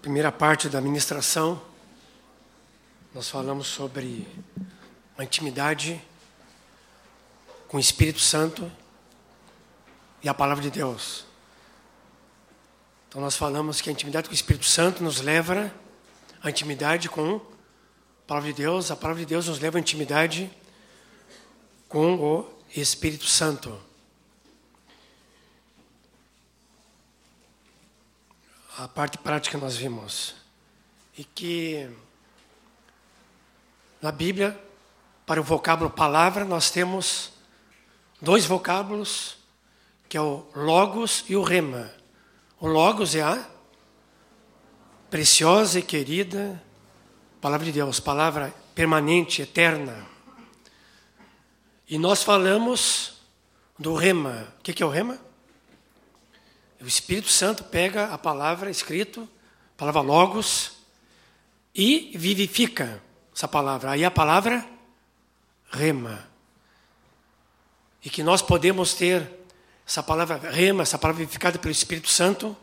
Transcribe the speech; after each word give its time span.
primeira 0.00 0.30
parte 0.30 0.68
da 0.68 0.80
ministração, 0.80 1.60
nós 3.12 3.28
falamos 3.28 3.66
sobre 3.66 4.26
a 5.16 5.24
intimidade 5.24 6.00
com 7.66 7.76
o 7.76 7.80
Espírito 7.80 8.20
Santo 8.20 8.70
e 10.22 10.28
a 10.28 10.34
palavra 10.34 10.62
de 10.62 10.70
Deus. 10.70 11.24
Então 13.08 13.20
nós 13.20 13.36
falamos 13.36 13.80
que 13.80 13.88
a 13.88 13.92
intimidade 13.92 14.28
com 14.28 14.32
o 14.32 14.34
Espírito 14.34 14.66
Santo 14.66 15.02
nos 15.02 15.20
leva 15.20 15.72
à 16.42 16.48
intimidade 16.48 17.08
com 17.08 17.36
a 17.36 18.26
palavra 18.26 18.50
de 18.50 18.56
Deus, 18.62 18.90
a 18.90 18.96
palavra 18.96 19.24
de 19.24 19.28
Deus 19.28 19.48
nos 19.48 19.58
leva 19.58 19.78
à 19.78 19.80
intimidade 19.80 20.48
com 21.88 22.14
o 22.14 22.48
Espírito 22.76 23.26
Santo. 23.26 23.87
A 28.78 28.86
parte 28.86 29.18
prática 29.18 29.58
nós 29.58 29.76
vimos. 29.76 30.36
E 31.16 31.24
que 31.24 31.90
na 34.00 34.12
Bíblia, 34.12 34.56
para 35.26 35.40
o 35.40 35.42
vocábulo 35.42 35.90
palavra, 35.90 36.44
nós 36.44 36.70
temos 36.70 37.32
dois 38.22 38.46
vocábulos, 38.46 39.36
que 40.08 40.16
é 40.16 40.20
o 40.20 40.46
logos 40.54 41.24
e 41.28 41.34
o 41.34 41.42
rema. 41.42 41.90
O 42.60 42.68
logos 42.68 43.16
é 43.16 43.22
a 43.22 43.44
preciosa 45.10 45.80
e 45.80 45.82
querida 45.82 46.62
palavra 47.40 47.66
de 47.66 47.72
Deus, 47.72 47.98
palavra 47.98 48.54
permanente, 48.76 49.42
eterna. 49.42 50.06
E 51.88 51.98
nós 51.98 52.22
falamos 52.22 53.14
do 53.76 53.96
rema. 53.96 54.46
O 54.60 54.62
que 54.62 54.80
é 54.80 54.86
o 54.86 54.88
rema? 54.88 55.18
O 56.80 56.86
Espírito 56.86 57.28
Santo 57.28 57.64
pega 57.64 58.06
a 58.12 58.18
palavra 58.18 58.70
escrito, 58.70 59.28
a 59.74 59.78
palavra 59.78 60.00
logos, 60.00 60.72
e 61.74 62.12
vivifica 62.16 63.02
essa 63.34 63.48
palavra. 63.48 63.92
Aí 63.92 64.04
a 64.04 64.10
palavra 64.10 64.64
rema. 65.70 66.26
E 68.04 68.10
que 68.10 68.22
nós 68.22 68.42
podemos 68.42 68.94
ter 68.94 69.28
essa 69.86 70.02
palavra 70.02 70.36
rema, 70.50 70.82
essa 70.82 70.98
palavra 70.98 71.20
vivificada 71.20 71.58
pelo 71.58 71.72
Espírito 71.72 72.08
Santo, 72.08 72.56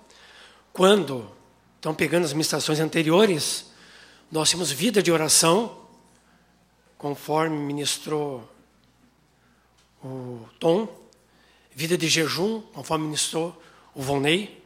quando, 0.72 1.30
estão 1.76 1.94
pegando 1.94 2.26
as 2.26 2.34
ministrações 2.34 2.80
anteriores, 2.80 3.72
nós 4.32 4.50
temos 4.50 4.72
vida 4.72 5.02
de 5.02 5.12
oração, 5.12 5.86
conforme 6.98 7.58
ministrou 7.58 8.50
o 10.04 10.48
Tom, 10.60 10.88
vida 11.74 11.98
de 11.98 12.08
jejum, 12.08 12.62
conforme 12.74 13.06
ministrou 13.06 13.62
o 13.96 14.02
Volney. 14.02 14.64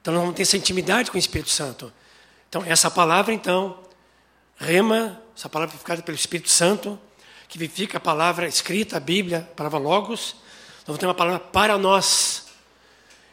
Então 0.00 0.14
nós 0.14 0.22
vamos 0.22 0.36
ter 0.36 0.42
essa 0.42 0.56
intimidade 0.56 1.10
com 1.10 1.16
o 1.16 1.20
Espírito 1.20 1.50
Santo. 1.50 1.92
Então 2.48 2.64
essa 2.66 2.90
palavra 2.90 3.32
então, 3.32 3.78
rema, 4.56 5.20
essa 5.36 5.48
palavra 5.48 5.72
vivificada 5.72 6.02
pelo 6.02 6.16
Espírito 6.16 6.48
Santo, 6.48 6.98
que 7.48 7.58
vivifica 7.58 7.98
a 7.98 8.00
palavra 8.00 8.48
escrita, 8.48 8.96
a 8.96 9.00
Bíblia, 9.00 9.48
a 9.52 9.54
palavra 9.54 9.78
logos, 9.78 10.34
nós 10.78 10.86
vamos 10.86 10.98
ter 10.98 11.06
uma 11.06 11.14
palavra 11.14 11.38
para 11.38 11.76
nós. 11.76 12.46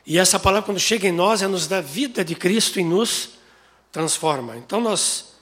E 0.05 0.19
essa 0.19 0.37
palavra 0.37 0.65
quando 0.65 0.79
chega 0.79 1.07
em 1.07 1.11
nós, 1.11 1.41
é 1.41 1.47
nos 1.47 1.65
dá 1.65 1.79
vida 1.79 2.23
de 2.23 2.35
Cristo 2.35 2.79
e 2.79 2.83
nos 2.83 3.29
transforma. 3.91 4.57
Então 4.57 4.81
nós 4.81 5.33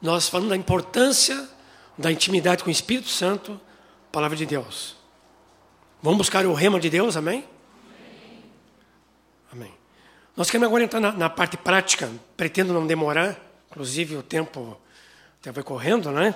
nós 0.00 0.28
falamos 0.30 0.50
da 0.50 0.56
importância 0.56 1.46
da 1.98 2.10
intimidade 2.10 2.62
com 2.64 2.70
o 2.70 2.72
Espírito 2.72 3.08
Santo, 3.08 3.60
palavra 4.10 4.36
de 4.36 4.46
Deus. 4.46 4.96
Vamos 6.02 6.18
buscar 6.18 6.46
o 6.46 6.54
rema 6.54 6.80
de 6.80 6.88
Deus? 6.88 7.16
Amém. 7.16 7.44
Nós 10.40 10.48
queremos 10.48 10.68
agora 10.68 10.84
entrar 10.84 11.00
na, 11.00 11.12
na, 11.12 11.28
parte 11.28 11.58
prática, 11.58 12.10
pretendo 12.34 12.72
não 12.72 12.86
demorar, 12.86 13.38
inclusive 13.70 14.16
o 14.16 14.22
tempo, 14.22 14.74
tempo 15.42 15.54
vai 15.54 15.62
correndo, 15.62 16.10
né? 16.10 16.34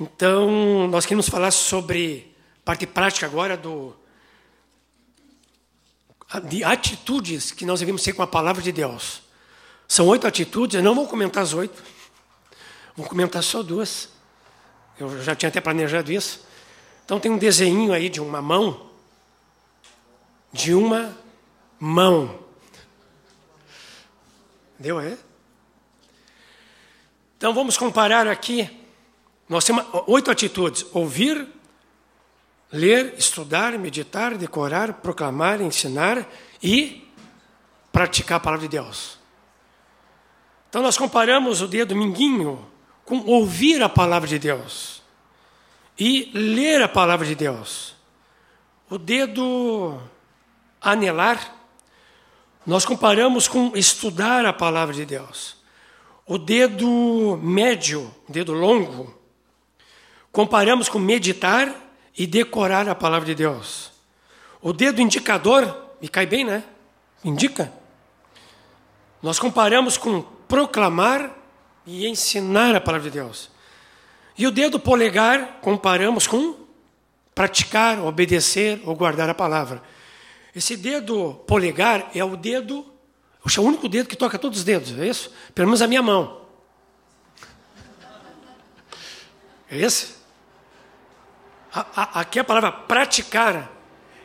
Então, 0.00 0.86
nós 0.86 1.04
queremos 1.04 1.28
falar 1.28 1.50
sobre 1.50 2.32
parte 2.64 2.86
prática 2.86 3.26
agora 3.26 3.56
do 3.56 3.92
de 6.44 6.62
atitudes 6.62 7.50
que 7.50 7.66
nós 7.66 7.80
devemos 7.80 8.04
ter 8.04 8.12
com 8.12 8.22
a 8.22 8.26
palavra 8.28 8.62
de 8.62 8.70
Deus. 8.70 9.22
São 9.88 10.06
oito 10.06 10.24
atitudes, 10.24 10.76
eu 10.76 10.82
não 10.84 10.94
vou 10.94 11.08
comentar 11.08 11.42
as 11.42 11.54
oito, 11.54 11.82
vou 12.94 13.04
comentar 13.04 13.42
só 13.42 13.64
duas. 13.64 14.10
Eu 14.96 15.20
já 15.24 15.34
tinha 15.34 15.48
até 15.48 15.60
planejado 15.60 16.12
isso. 16.12 16.46
Então 17.04 17.18
tem 17.18 17.32
um 17.32 17.36
desenho 17.36 17.92
aí 17.92 18.08
de 18.08 18.20
uma 18.20 18.40
mão, 18.40 18.90
de 20.52 20.72
uma 20.72 21.18
mão. 21.80 22.43
Deu, 24.84 25.00
é? 25.00 25.16
Então 27.38 27.54
vamos 27.54 27.78
comparar 27.78 28.28
aqui. 28.28 28.68
Nós 29.48 29.64
temos 29.64 29.82
oito 30.06 30.30
atitudes: 30.30 30.84
ouvir, 30.92 31.48
ler, 32.70 33.14
estudar, 33.16 33.78
meditar, 33.78 34.36
decorar, 34.36 34.92
proclamar, 35.00 35.62
ensinar 35.62 36.26
e 36.62 37.10
praticar 37.90 38.36
a 38.36 38.40
palavra 38.40 38.68
de 38.68 38.76
Deus. 38.76 39.18
Então 40.68 40.82
nós 40.82 40.98
comparamos 40.98 41.62
o 41.62 41.66
dedo 41.66 41.96
minguinho 41.96 42.70
com 43.06 43.20
ouvir 43.20 43.82
a 43.82 43.88
palavra 43.88 44.28
de 44.28 44.38
Deus 44.38 45.02
e 45.98 46.30
ler 46.34 46.82
a 46.82 46.88
palavra 46.88 47.24
de 47.24 47.34
Deus. 47.34 47.96
O 48.90 48.98
dedo 48.98 49.98
anelar 50.78 51.63
nós 52.66 52.84
comparamos 52.84 53.46
com 53.46 53.76
estudar 53.76 54.46
a 54.46 54.52
palavra 54.52 54.94
de 54.94 55.04
Deus. 55.04 55.56
O 56.26 56.38
dedo 56.38 57.38
médio, 57.42 58.10
o 58.28 58.32
dedo 58.32 58.52
longo, 58.52 59.14
comparamos 60.32 60.88
com 60.88 60.98
meditar 60.98 61.74
e 62.16 62.26
decorar 62.26 62.88
a 62.88 62.94
palavra 62.94 63.26
de 63.26 63.34
Deus. 63.34 63.92
O 64.62 64.72
dedo 64.72 65.02
indicador, 65.02 65.92
me 66.00 66.08
cai 66.08 66.24
bem, 66.24 66.44
né? 66.44 66.64
Indica. 67.22 67.70
Nós 69.22 69.38
comparamos 69.38 69.98
com 69.98 70.22
proclamar 70.48 71.34
e 71.86 72.06
ensinar 72.06 72.74
a 72.74 72.80
palavra 72.80 73.10
de 73.10 73.18
Deus. 73.18 73.50
E 74.36 74.46
o 74.46 74.50
dedo 74.50 74.80
polegar 74.80 75.58
comparamos 75.60 76.26
com 76.26 76.56
praticar, 77.34 77.98
obedecer 78.00 78.80
ou 78.84 78.94
guardar 78.94 79.28
a 79.28 79.34
palavra. 79.34 79.82
Esse 80.54 80.76
dedo 80.76 81.34
polegar 81.46 82.10
é 82.14 82.24
o 82.24 82.36
dedo, 82.36 82.86
é 83.44 83.60
o 83.60 83.64
único 83.64 83.88
dedo 83.88 84.08
que 84.08 84.16
toca 84.16 84.38
todos 84.38 84.60
os 84.60 84.64
dedos, 84.64 84.96
é 84.98 85.06
isso? 85.06 85.32
Pelo 85.54 85.68
menos 85.68 85.82
a 85.82 85.88
minha 85.88 86.02
mão. 86.02 86.42
É 89.70 89.78
esse? 89.78 90.14
A, 91.72 91.86
a, 91.96 92.20
aqui 92.20 92.38
a 92.38 92.44
palavra 92.44 92.70
praticar, 92.70 93.72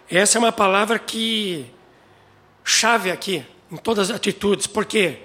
essa 0.09 0.37
é 0.37 0.39
uma 0.39 0.51
palavra 0.51 0.99
que 0.99 1.65
chave 2.63 3.09
aqui, 3.09 3.43
em 3.71 3.77
todas 3.77 4.11
as 4.11 4.15
atitudes, 4.15 4.67
porque 4.67 5.23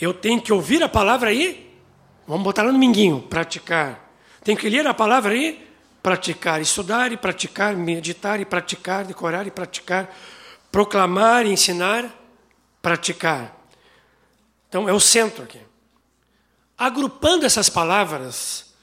eu 0.00 0.14
tenho 0.14 0.40
que 0.40 0.52
ouvir 0.52 0.82
a 0.82 0.88
palavra 0.88 1.28
aí, 1.28 1.78
vamos 2.26 2.42
botar 2.42 2.62
lá 2.62 2.72
no 2.72 2.78
minguinho, 2.78 3.20
praticar. 3.20 4.10
Tenho 4.42 4.56
que 4.56 4.70
ler 4.70 4.86
a 4.86 4.94
palavra 4.94 5.32
aí, 5.32 5.71
praticar, 6.02 6.60
estudar 6.60 7.12
e 7.12 7.16
praticar, 7.16 7.76
meditar 7.76 8.40
e 8.40 8.44
praticar, 8.44 9.04
decorar 9.04 9.46
e 9.46 9.50
praticar, 9.50 10.14
proclamar 10.70 11.46
e 11.46 11.50
ensinar, 11.50 12.12
praticar. 12.80 13.56
Então 14.68 14.88
é 14.88 14.92
o 14.92 15.00
centro 15.00 15.44
aqui. 15.44 15.60
Agrupando 16.76 17.46
essas 17.46 17.68
palavras, 17.68 18.74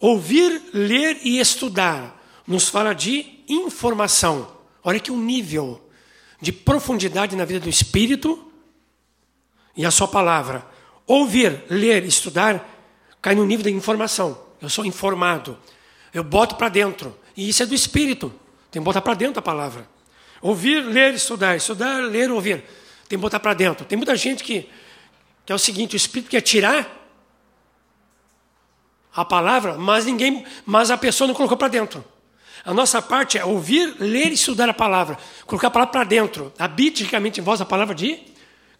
ouvir, 0.00 0.60
ler 0.72 1.18
e 1.22 1.38
estudar 1.38 2.20
nos 2.46 2.68
fala 2.68 2.94
de 2.94 3.44
informação. 3.48 4.50
Olha 4.82 4.98
que 4.98 5.12
um 5.12 5.20
nível 5.20 5.80
de 6.40 6.52
profundidade 6.52 7.36
na 7.36 7.44
vida 7.44 7.60
do 7.60 7.68
espírito 7.68 8.50
e 9.76 9.86
a 9.86 9.90
sua 9.90 10.08
palavra. 10.08 10.66
Ouvir, 11.06 11.64
ler, 11.70 12.04
estudar 12.04 12.68
cai 13.22 13.34
no 13.34 13.46
nível 13.46 13.64
da 13.64 13.70
informação. 13.70 14.38
Eu 14.60 14.68
sou 14.68 14.84
informado. 14.84 15.56
Eu 16.14 16.22
boto 16.22 16.54
para 16.54 16.68
dentro. 16.68 17.18
E 17.36 17.48
isso 17.48 17.62
é 17.64 17.66
do 17.66 17.74
espírito. 17.74 18.32
Tem 18.70 18.80
que 18.80 18.84
botar 18.84 19.02
para 19.02 19.14
dentro 19.14 19.40
a 19.40 19.42
palavra. 19.42 19.86
Ouvir, 20.40 20.80
ler, 20.80 21.14
estudar. 21.14 21.56
Estudar, 21.56 22.00
ler, 22.04 22.30
ouvir. 22.30 22.58
Tem 23.08 23.18
que 23.18 23.22
botar 23.22 23.40
para 23.40 23.52
dentro. 23.52 23.84
Tem 23.84 23.98
muita 23.98 24.14
gente 24.14 24.44
que, 24.44 24.68
que 25.44 25.52
é 25.52 25.54
o 25.54 25.58
seguinte: 25.58 25.94
o 25.94 25.98
espírito 25.98 26.30
quer 26.30 26.40
tirar 26.40 27.02
a 29.14 29.24
palavra, 29.24 29.76
mas 29.76 30.06
ninguém, 30.06 30.44
mas 30.64 30.90
a 30.90 30.96
pessoa 30.96 31.28
não 31.28 31.34
colocou 31.34 31.56
para 31.56 31.68
dentro. 31.68 32.04
A 32.64 32.72
nossa 32.72 33.02
parte 33.02 33.36
é 33.36 33.44
ouvir, 33.44 33.94
ler 34.00 34.30
e 34.30 34.34
estudar 34.34 34.68
a 34.68 34.74
palavra, 34.74 35.18
colocar 35.44 35.68
a 35.68 35.70
palavra 35.70 35.92
para 35.92 36.04
dentro, 36.04 36.52
habite 36.58 37.04
em 37.04 37.42
voz 37.42 37.60
a 37.60 37.64
palavra 37.64 37.94
de 37.94 38.18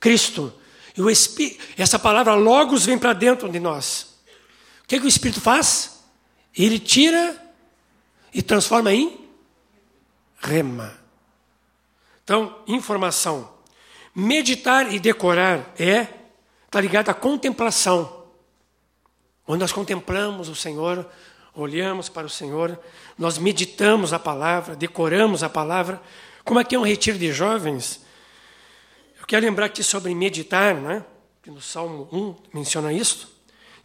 Cristo. 0.01 0.53
E 0.97 1.03
o 1.03 1.11
Espírito, 1.11 1.63
essa 1.77 1.99
palavra 1.99 2.35
logos 2.35 2.87
vem 2.87 2.97
para 2.97 3.13
dentro 3.13 3.49
de 3.49 3.61
nós. 3.61 4.15
O 4.85 4.89
que, 4.89 4.99
que 4.99 5.07
o 5.07 5.09
Espírito 5.09 5.41
faz? 5.41 5.94
Ele 6.57 6.79
tira 6.79 7.41
e 8.33 8.43
transforma 8.43 8.93
em 8.93 9.29
rema. 10.39 10.99
Então, 12.23 12.63
informação. 12.67 13.53
Meditar 14.15 14.93
e 14.93 14.99
decorar 14.99 15.73
é 15.79 16.07
está 16.67 16.81
ligado 16.81 17.09
à 17.09 17.15
contemplação. 17.15 18.25
Quando 19.45 19.61
nós 19.61 19.73
contemplamos 19.73 20.49
o 20.49 20.55
Senhor, 20.55 21.09
olhamos 21.55 22.09
para 22.09 22.27
o 22.27 22.31
Senhor, 22.31 22.79
nós 23.19 23.39
meditamos 23.39 24.13
a 24.13 24.19
palavra, 24.19 24.75
decoramos 24.75 25.43
a 25.43 25.49
palavra. 25.49 26.01
Como 26.45 26.59
aqui 26.59 26.75
é 26.75 26.79
um 26.79 26.85
retiro 26.85 27.19
de 27.19 27.33
jovens, 27.33 28.01
eu 29.21 29.27
quero 29.27 29.47
lembrar 29.47 29.67
aqui 29.67 29.83
sobre 29.83 30.15
meditar, 30.15 30.75
né? 30.75 31.05
que 31.43 31.51
no 31.51 31.61
Salmo 31.61 32.09
1 32.11 32.59
menciona 32.59 32.93
isso. 32.93 33.33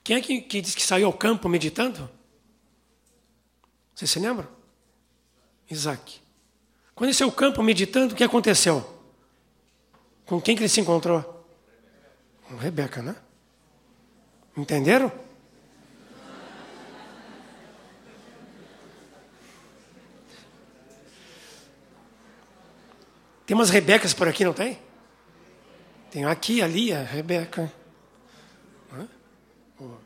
Quem 0.03 0.15
é 0.15 0.21
que, 0.21 0.41
que 0.41 0.61
diz 0.61 0.73
que 0.73 0.81
saiu 0.83 1.07
ao 1.07 1.13
campo 1.13 1.49
meditando? 1.49 2.09
Você 3.99 4.07
se 4.07 4.17
lembra? 4.17 4.47
Isaac. 5.69 6.21
Quando 6.95 7.09
ele 7.09 7.13
saiu 7.13 7.27
ao 7.27 7.35
campo 7.35 7.61
meditando, 7.61 8.13
o 8.13 8.15
que 8.15 8.23
aconteceu? 8.23 8.97
Com 10.25 10.39
quem 10.39 10.55
que 10.55 10.61
ele 10.61 10.69
se 10.69 10.79
encontrou? 10.79 11.45
Com 12.47 12.55
Rebeca, 12.55 13.01
né? 13.01 13.13
Entenderam? 14.55 15.11
Tem 23.45 23.53
umas 23.53 23.69
Rebecas 23.69 24.13
por 24.13 24.29
aqui, 24.29 24.45
não 24.45 24.53
tem? 24.53 24.79
Tem 26.09 26.23
aqui, 26.23 26.61
ali, 26.61 26.93
a 26.93 27.03
Rebeca. 27.03 27.69
O, 29.77 29.97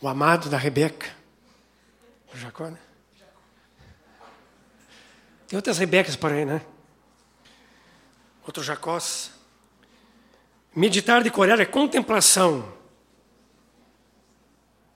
o 0.00 0.08
amado 0.08 0.50
da 0.50 0.58
Rebeca. 0.58 1.17
Jacó, 2.34 2.68
né? 2.68 2.78
Tem 5.46 5.56
outras 5.56 5.78
Rebecas 5.78 6.14
por 6.14 6.30
aí, 6.30 6.44
né? 6.44 6.60
Outros 8.46 8.66
Jacós. 8.66 9.30
Meditar 10.74 11.22
de 11.22 11.30
Coreia 11.30 11.62
é 11.62 11.64
contemplação. 11.64 12.76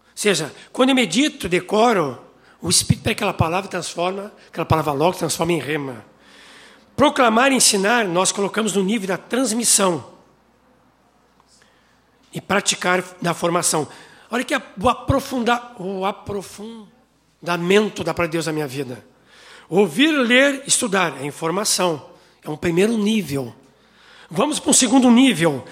Ou 0.00 0.14
seja, 0.14 0.54
quando 0.72 0.90
eu 0.90 0.94
medito, 0.94 1.48
decoro, 1.48 2.22
o 2.60 2.68
Espírito 2.68 3.02
pega 3.02 3.12
aquela 3.12 3.32
palavra 3.32 3.68
transforma, 3.68 4.32
aquela 4.48 4.66
palavra 4.66 4.92
logo 4.92 5.16
transforma 5.16 5.52
em 5.52 5.58
rema. 5.58 6.04
Proclamar 6.94 7.50
e 7.50 7.56
ensinar, 7.56 8.04
nós 8.04 8.30
colocamos 8.30 8.74
no 8.74 8.84
nível 8.84 9.08
da 9.08 9.16
transmissão. 9.16 10.12
E 12.32 12.40
praticar 12.40 13.02
da 13.20 13.34
formação. 13.34 13.88
Olha 14.30 14.44
que 14.44 14.54
o, 14.54 14.88
aprofundar, 14.88 15.74
o 15.80 16.04
aprofundamento 17.42 18.04
da 18.04 18.14
para 18.14 18.26
Deus 18.26 18.46
na 18.46 18.52
minha 18.52 18.66
vida. 18.66 19.04
Ouvir, 19.68 20.12
ler, 20.12 20.62
estudar 20.66 21.20
é 21.20 21.26
informação. 21.26 22.10
É 22.42 22.48
um 22.48 22.56
primeiro 22.56 22.96
nível. 22.96 23.54
Vamos 24.30 24.60
para 24.60 24.70
um 24.70 24.74
segundo 24.74 25.10
nível. 25.10 25.64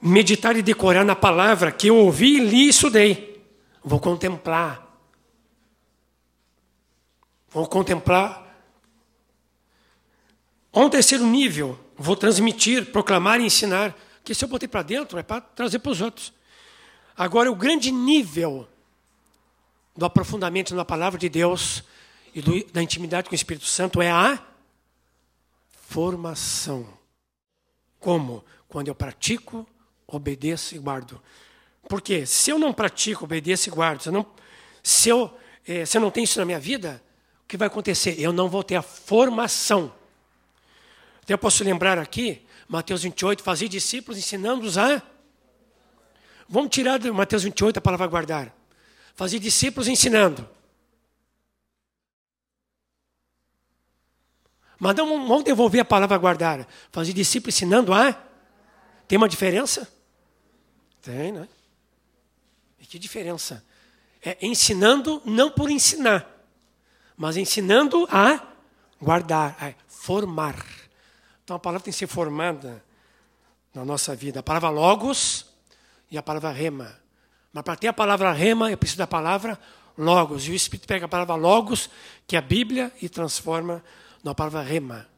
Meditar 0.00 0.56
e 0.56 0.62
decorar 0.62 1.04
na 1.04 1.14
palavra 1.14 1.70
que 1.70 1.88
eu 1.88 1.96
ouvi, 1.96 2.40
li 2.40 2.66
e 2.66 2.68
estudei. 2.68 3.44
Vou 3.84 4.00
contemplar. 4.00 4.86
Vou 7.50 7.66
contemplar. 7.66 8.46
A 10.72 10.80
um 10.80 10.88
terceiro 10.88 11.26
nível, 11.26 11.78
vou 11.96 12.16
transmitir, 12.16 12.86
proclamar 12.86 13.40
e 13.40 13.44
ensinar. 13.44 13.94
Que 14.24 14.34
se 14.34 14.44
eu 14.44 14.48
botei 14.48 14.68
para 14.68 14.82
dentro, 14.82 15.18
é 15.18 15.22
para 15.22 15.40
trazer 15.40 15.80
para 15.80 15.92
os 15.92 16.00
outros. 16.00 16.32
Agora, 17.16 17.50
o 17.50 17.56
grande 17.56 17.90
nível 17.90 18.68
do 20.00 20.06
aprofundamento 20.06 20.74
na 20.74 20.82
palavra 20.82 21.18
de 21.18 21.28
Deus 21.28 21.84
e 22.34 22.40
do, 22.40 22.64
da 22.72 22.82
intimidade 22.82 23.28
com 23.28 23.34
o 23.34 23.36
Espírito 23.36 23.66
Santo 23.66 24.00
é 24.00 24.10
a 24.10 24.42
formação. 25.88 26.88
Como? 27.98 28.42
Quando 28.66 28.88
eu 28.88 28.94
pratico, 28.94 29.68
obedeço 30.06 30.74
e 30.74 30.78
guardo. 30.78 31.20
Porque 31.86 32.24
se 32.24 32.50
eu 32.50 32.58
não 32.58 32.72
pratico, 32.72 33.24
obedeço 33.24 33.68
e 33.68 33.72
guardo, 33.72 34.00
se 34.00 34.08
eu 34.08 34.12
não, 34.14 34.26
se 34.82 35.10
eu, 35.10 35.38
eh, 35.68 35.84
se 35.84 35.98
eu 35.98 36.00
não 36.00 36.10
tenho 36.10 36.24
isso 36.24 36.38
na 36.38 36.46
minha 36.46 36.58
vida, 36.58 37.02
que 37.46 37.58
vai 37.58 37.66
acontecer? 37.66 38.18
Eu 38.18 38.32
não 38.32 38.48
vou 38.48 38.64
ter 38.64 38.76
a 38.76 38.82
formação. 38.82 39.92
Então 41.22 41.34
eu 41.34 41.38
posso 41.38 41.62
lembrar 41.62 41.98
aqui, 41.98 42.40
Mateus 42.66 43.02
28, 43.02 43.42
fazer 43.42 43.68
discípulos 43.68 44.16
ensinando-os 44.16 44.78
a. 44.78 45.02
Vamos 46.48 46.70
tirar 46.70 46.98
de 46.98 47.10
Mateus 47.10 47.42
28 47.42 47.76
a 47.76 47.82
palavra 47.82 48.06
guardar. 48.06 48.59
Fazer 49.20 49.38
discípulos 49.38 49.86
ensinando. 49.86 50.48
Mas 54.78 54.96
não 54.96 55.28
vamos 55.28 55.44
devolver 55.44 55.82
a 55.82 55.84
palavra 55.84 56.16
guardar. 56.16 56.66
Fazer 56.90 57.12
discípulos 57.12 57.54
ensinando 57.54 57.92
a. 57.92 58.12
Tem 59.06 59.18
uma 59.18 59.28
diferença? 59.28 59.86
Tem, 61.02 61.32
né? 61.32 61.46
E 62.78 62.86
que 62.86 62.98
diferença? 62.98 63.62
É 64.24 64.38
ensinando 64.40 65.20
não 65.26 65.50
por 65.50 65.70
ensinar 65.70 66.40
mas 67.20 67.36
ensinando 67.36 68.08
a 68.10 68.40
guardar, 68.98 69.54
a 69.60 69.74
formar. 69.86 70.64
Então 71.44 71.54
a 71.54 71.58
palavra 71.58 71.84
tem 71.84 71.92
que 71.92 71.98
ser 71.98 72.06
formada 72.06 72.82
na 73.74 73.84
nossa 73.84 74.16
vida. 74.16 74.40
A 74.40 74.42
palavra 74.42 74.70
logos 74.70 75.44
e 76.10 76.16
a 76.16 76.22
palavra 76.22 76.50
rema. 76.50 76.99
Mas 77.52 77.64
para 77.64 77.76
ter 77.76 77.88
a 77.88 77.92
palavra 77.92 78.32
rema, 78.32 78.70
eu 78.70 78.78
preciso 78.78 78.98
da 78.98 79.06
palavra 79.06 79.58
logos. 79.96 80.46
E 80.46 80.50
o 80.50 80.54
Espírito 80.54 80.86
pega 80.86 81.06
a 81.06 81.08
palavra 81.08 81.34
logos, 81.34 81.90
que 82.26 82.36
é 82.36 82.38
a 82.38 82.42
Bíblia, 82.42 82.92
e 83.00 83.08
transforma 83.08 83.82
na 84.22 84.34
palavra 84.34 84.62
rema. 84.62 85.08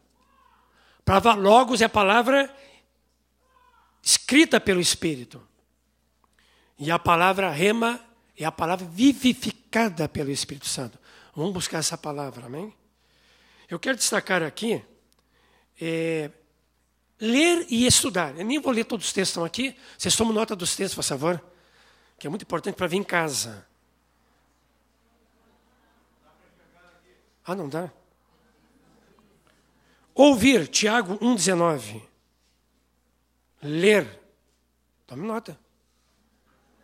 A 1.01 1.03
palavra 1.05 1.35
logos 1.35 1.81
é 1.81 1.85
a 1.85 1.89
palavra 1.89 2.55
escrita 4.03 4.61
pelo 4.61 4.81
Espírito. 4.81 5.43
E 6.79 6.91
a 6.91 6.99
palavra 6.99 7.51
rema 7.51 8.01
é 8.37 8.45
a 8.45 8.53
palavra 8.53 8.87
vivificada 8.87 10.09
pelo 10.09 10.31
Espírito 10.31 10.67
Santo. 10.67 10.99
Vamos 11.35 11.53
buscar 11.53 11.79
essa 11.79 11.97
palavra, 11.97 12.47
amém? 12.47 12.73
Eu 13.69 13.79
quero 13.79 13.97
destacar 13.97 14.43
aqui 14.43 14.83
é, 15.81 16.31
ler 17.21 17.67
e 17.69 17.87
estudar. 17.87 18.39
Eu 18.39 18.45
nem 18.45 18.61
vou 18.61 18.73
ler 18.73 18.85
todos 18.85 19.07
os 19.07 19.13
textos 19.13 19.33
que 19.33 19.41
estão 19.41 19.45
aqui. 19.45 19.77
Vocês 19.99 20.15
tomam 20.15 20.33
nota 20.33 20.55
dos 20.55 20.77
textos, 20.77 20.95
por 20.95 21.03
favor, 21.03 21.43
que 22.23 22.29
é 22.29 22.31
muito 22.31 22.43
importante 22.43 22.77
para 22.77 22.87
vir 22.87 22.99
em 22.99 23.03
casa. 23.03 23.67
Ah, 27.45 27.57
não 27.57 27.69
dá? 27.69 27.91
Ouvir, 30.15 30.69
Tiago 30.69 31.19
1,19. 31.19 32.01
Ler. 33.61 34.21
Tome 35.05 35.27
nota. 35.27 35.59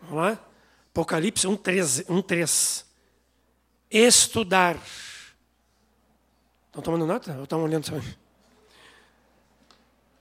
Vamos 0.00 0.16
lá? 0.16 0.44
Apocalipse 0.90 1.46
1,3 1.46 2.84
estudar. 3.88 4.76
Estão 6.66 6.82
tomando 6.82 7.06
nota? 7.06 7.36
Ou 7.36 7.44
estão 7.44 7.62
olhando 7.62 7.86
só? 7.86 7.94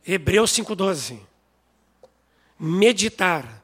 Hebreus 0.05 0.51
5,12. 0.51 1.19
Meditar. 2.59 3.63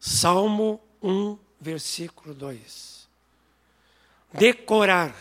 Salmo 0.00 0.80
1, 1.02 1.38
versículo 1.60 2.34
2. 2.34 3.06
Decorar. 4.32 5.14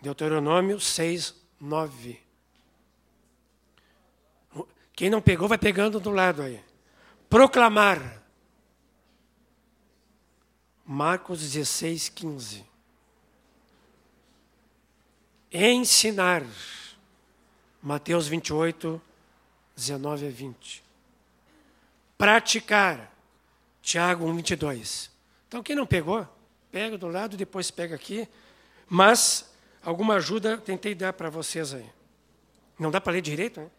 Deuteronômio 0.00 0.78
6, 0.78 1.34
9. 1.60 2.22
Quem 4.94 5.10
não 5.10 5.20
pegou, 5.20 5.48
vai 5.48 5.58
pegando 5.58 5.98
do 5.98 6.10
lado 6.10 6.42
aí. 6.42 6.62
Proclamar. 7.28 8.22
Marcos 10.86 11.40
16, 11.40 12.08
15. 12.10 12.64
Ensinar. 15.52 16.44
Mateus 17.82 18.28
28, 18.28 19.00
19 19.74 20.26
a 20.26 20.30
20. 20.30 20.87
Praticar. 22.18 23.12
Tiago 23.80 24.26
1, 24.26 24.36
22. 24.36 25.10
Então, 25.46 25.62
quem 25.62 25.74
não 25.74 25.86
pegou, 25.86 26.26
pega 26.70 26.98
do 26.98 27.08
lado, 27.08 27.36
depois 27.36 27.70
pega 27.70 27.94
aqui. 27.94 28.28
Mas, 28.86 29.50
alguma 29.82 30.16
ajuda 30.16 30.58
tentei 30.58 30.94
dar 30.94 31.14
para 31.14 31.30
vocês 31.30 31.72
aí. 31.72 31.88
Não 32.78 32.90
dá 32.90 33.00
para 33.00 33.14
ler 33.14 33.22
direito, 33.22 33.60
né? 33.60 33.70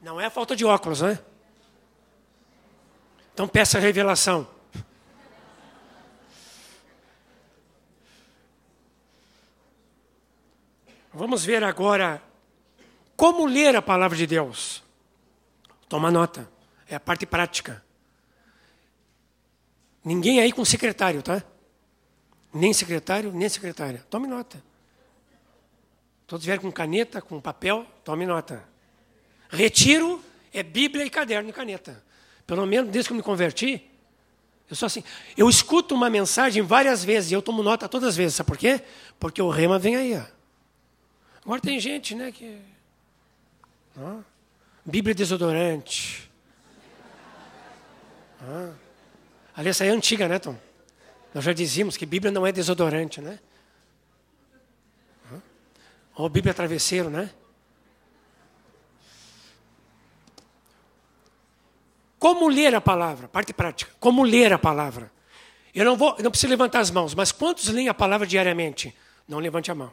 Não 0.00 0.20
é 0.20 0.26
a 0.26 0.30
falta 0.30 0.54
de 0.54 0.64
óculos, 0.64 1.00
né? 1.00 1.18
Então 3.34 3.48
peça 3.48 3.78
revelação. 3.78 4.48
Vamos 11.12 11.44
ver 11.44 11.64
agora 11.64 12.22
como 13.18 13.46
ler 13.46 13.74
a 13.74 13.82
palavra 13.82 14.16
de 14.16 14.28
Deus. 14.28 14.80
Toma 15.88 16.08
nota, 16.08 16.48
é 16.88 16.94
a 16.94 17.00
parte 17.00 17.26
prática. 17.26 17.84
Ninguém 20.04 20.38
aí 20.38 20.52
com 20.52 20.64
secretário, 20.64 21.20
tá? 21.20 21.42
Nem 22.54 22.72
secretário, 22.72 23.32
nem 23.32 23.48
secretária. 23.48 24.06
Tome 24.08 24.28
nota. 24.28 24.62
Todos 26.28 26.46
vieram 26.46 26.62
com 26.62 26.70
caneta, 26.70 27.20
com 27.20 27.40
papel, 27.40 27.84
tome 28.04 28.24
nota. 28.24 28.62
Retiro 29.50 30.22
é 30.52 30.62
Bíblia 30.62 31.04
e 31.04 31.10
caderno 31.10 31.50
e 31.50 31.52
caneta. 31.52 32.00
Pelo 32.46 32.64
menos 32.66 32.88
desde 32.88 33.08
que 33.08 33.14
eu 33.14 33.16
me 33.16 33.22
converti, 33.22 33.84
eu 34.70 34.76
sou 34.76 34.86
assim. 34.86 35.02
Eu 35.36 35.48
escuto 35.48 35.92
uma 35.92 36.08
mensagem 36.08 36.62
várias 36.62 37.02
vezes 37.02 37.32
e 37.32 37.34
eu 37.34 37.42
tomo 37.42 37.64
nota 37.64 37.88
todas 37.88 38.10
as 38.10 38.16
vezes. 38.16 38.36
Sabe 38.36 38.46
por 38.46 38.56
quê? 38.56 38.80
Porque 39.18 39.42
o 39.42 39.50
rema 39.50 39.76
vem 39.76 39.96
aí. 39.96 40.14
Ó. 40.16 40.22
Agora 41.42 41.60
tem 41.60 41.80
gente, 41.80 42.14
né, 42.14 42.30
que. 42.30 42.77
Ó, 44.00 44.20
Bíblia 44.84 45.14
desodorante. 45.14 46.30
Ah. 48.40 48.72
Aliás, 49.56 49.76
essa 49.76 49.84
é 49.84 49.90
antiga, 49.90 50.28
né, 50.28 50.38
Tom? 50.38 50.56
Nós 51.34 51.44
já 51.44 51.52
dizíamos 51.52 51.96
que 51.96 52.06
Bíblia 52.06 52.30
não 52.30 52.46
é 52.46 52.52
desodorante, 52.52 53.20
né? 53.20 53.38
Ou 56.14 56.28
Bíblia 56.28 56.52
travesseiro, 56.52 57.10
né? 57.10 57.30
Como 62.18 62.48
ler 62.48 62.74
a 62.74 62.80
palavra? 62.80 63.28
Parte 63.28 63.52
prática. 63.52 63.92
Como 64.00 64.24
ler 64.24 64.52
a 64.52 64.58
palavra? 64.58 65.12
Eu 65.72 65.84
não 65.84 65.96
vou, 65.96 66.16
eu 66.18 66.24
não 66.24 66.30
preciso 66.30 66.50
levantar 66.50 66.80
as 66.80 66.90
mãos, 66.90 67.14
mas 67.14 67.30
quantos 67.30 67.68
leem 67.68 67.88
a 67.88 67.94
palavra 67.94 68.26
diariamente? 68.26 68.96
Não 69.28 69.38
levante 69.38 69.70
a 69.70 69.74
mão. 69.74 69.92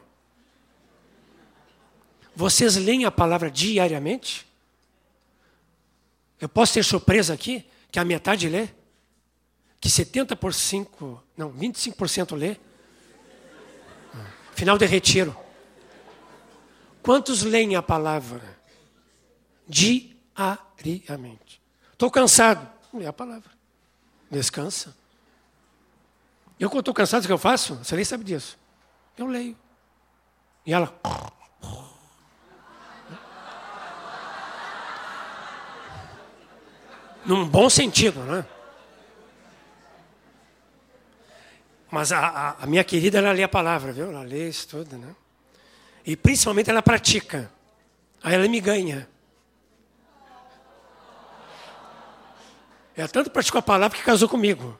Vocês 2.36 2.76
leem 2.76 3.06
a 3.06 3.10
palavra 3.10 3.50
diariamente? 3.50 4.46
Eu 6.38 6.50
posso 6.50 6.74
ter 6.74 6.84
surpresa 6.84 7.32
aqui 7.32 7.64
que 7.90 7.98
a 7.98 8.04
metade 8.04 8.46
lê? 8.46 8.68
Que 9.80 9.88
70 9.88 10.36
por 10.36 10.52
5, 10.52 11.24
não, 11.34 11.50
25% 11.50 12.36
lê? 12.36 12.58
Final 14.54 14.76
de 14.76 14.84
retiro. 14.84 15.34
Quantos 17.02 17.42
leem 17.42 17.74
a 17.74 17.80
palavra? 17.82 18.58
Diariamente. 19.66 21.58
Estou 21.92 22.10
cansado. 22.10 22.70
Lê 22.92 23.06
a 23.06 23.12
palavra. 23.14 23.50
Descansa. 24.30 24.94
Eu, 26.60 26.68
quando 26.68 26.80
estou 26.80 26.92
cansado, 26.94 27.24
o 27.24 27.26
que 27.26 27.32
eu 27.32 27.38
faço? 27.38 27.76
Você 27.76 27.96
nem 27.96 28.04
sabe 28.04 28.24
disso. 28.24 28.58
Eu 29.16 29.26
leio. 29.26 29.56
E 30.66 30.74
ela. 30.74 30.94
Num 37.26 37.44
bom 37.44 37.68
sentido, 37.68 38.20
né? 38.20 38.46
Mas 41.90 42.12
a, 42.12 42.18
a, 42.20 42.62
a 42.62 42.66
minha 42.66 42.84
querida, 42.84 43.18
ela 43.18 43.32
lê 43.32 43.42
a 43.42 43.48
palavra, 43.48 43.92
viu? 43.92 44.10
Ela 44.10 44.22
lê 44.22 44.48
isso 44.48 44.68
tudo, 44.68 44.96
né? 44.96 45.14
E 46.04 46.14
principalmente 46.14 46.70
ela 46.70 46.82
pratica. 46.82 47.50
Aí 48.22 48.34
ela 48.34 48.46
me 48.46 48.60
ganha. 48.60 49.08
Ela 52.96 53.08
tanto 53.08 53.30
praticou 53.30 53.58
a 53.58 53.62
palavra 53.62 53.98
que 53.98 54.04
casou 54.04 54.28
comigo. 54.28 54.78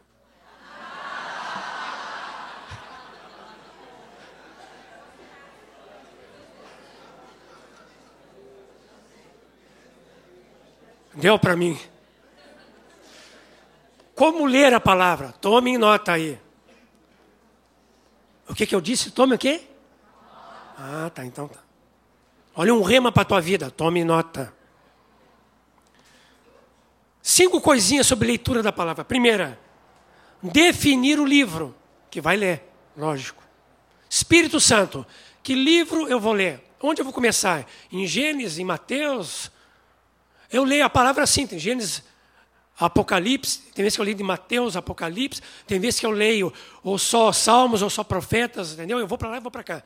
Deu 11.12 11.38
para 11.38 11.56
mim. 11.56 11.78
Como 14.16 14.46
ler 14.46 14.72
a 14.72 14.80
palavra? 14.80 15.32
Tome 15.40 15.76
nota 15.76 16.12
aí. 16.12 16.40
O 18.48 18.54
que, 18.54 18.66
que 18.66 18.74
eu 18.74 18.80
disse? 18.80 19.10
Tome 19.10 19.34
o 19.34 19.38
quê? 19.38 19.60
Ah, 20.78 21.10
tá, 21.14 21.24
então 21.24 21.46
tá. 21.46 21.60
Olha 22.54 22.74
um 22.74 22.82
rema 22.82 23.12
para 23.12 23.22
a 23.22 23.26
tua 23.26 23.40
vida, 23.42 23.70
tome 23.70 24.02
nota. 24.02 24.54
Cinco 27.20 27.60
coisinhas 27.60 28.06
sobre 28.06 28.28
leitura 28.28 28.62
da 28.62 28.72
palavra. 28.72 29.04
Primeira, 29.04 29.60
definir 30.42 31.20
o 31.20 31.24
livro 31.26 31.74
que 32.10 32.18
vai 32.18 32.38
ler, 32.38 32.64
lógico. 32.96 33.42
Espírito 34.08 34.58
Santo, 34.58 35.06
que 35.42 35.54
livro 35.54 36.08
eu 36.08 36.18
vou 36.18 36.32
ler? 36.32 36.64
Onde 36.80 37.02
eu 37.02 37.04
vou 37.04 37.12
começar? 37.12 37.66
Em 37.92 38.06
Gênesis, 38.06 38.58
em 38.58 38.64
Mateus? 38.64 39.50
Eu 40.50 40.64
leio 40.64 40.86
a 40.86 40.90
palavra 40.90 41.24
assim, 41.24 41.46
tem 41.46 41.58
Gênesis, 41.58 42.02
Apocalipse, 42.78 43.58
tem 43.74 43.82
vezes 43.82 43.96
que 43.96 44.00
eu 44.00 44.04
leio 44.04 44.16
de 44.16 44.22
Mateus, 44.22 44.76
Apocalipse, 44.76 45.40
tem 45.66 45.80
vezes 45.80 45.98
que 45.98 46.04
eu 46.04 46.10
leio 46.10 46.52
ou 46.82 46.98
só 46.98 47.32
Salmos 47.32 47.80
ou 47.80 47.88
só 47.88 48.04
profetas, 48.04 48.72
entendeu? 48.72 48.98
Eu 48.98 49.06
vou 49.06 49.16
para 49.16 49.30
lá 49.30 49.36
e 49.38 49.40
vou 49.40 49.50
para 49.50 49.64
cá. 49.64 49.82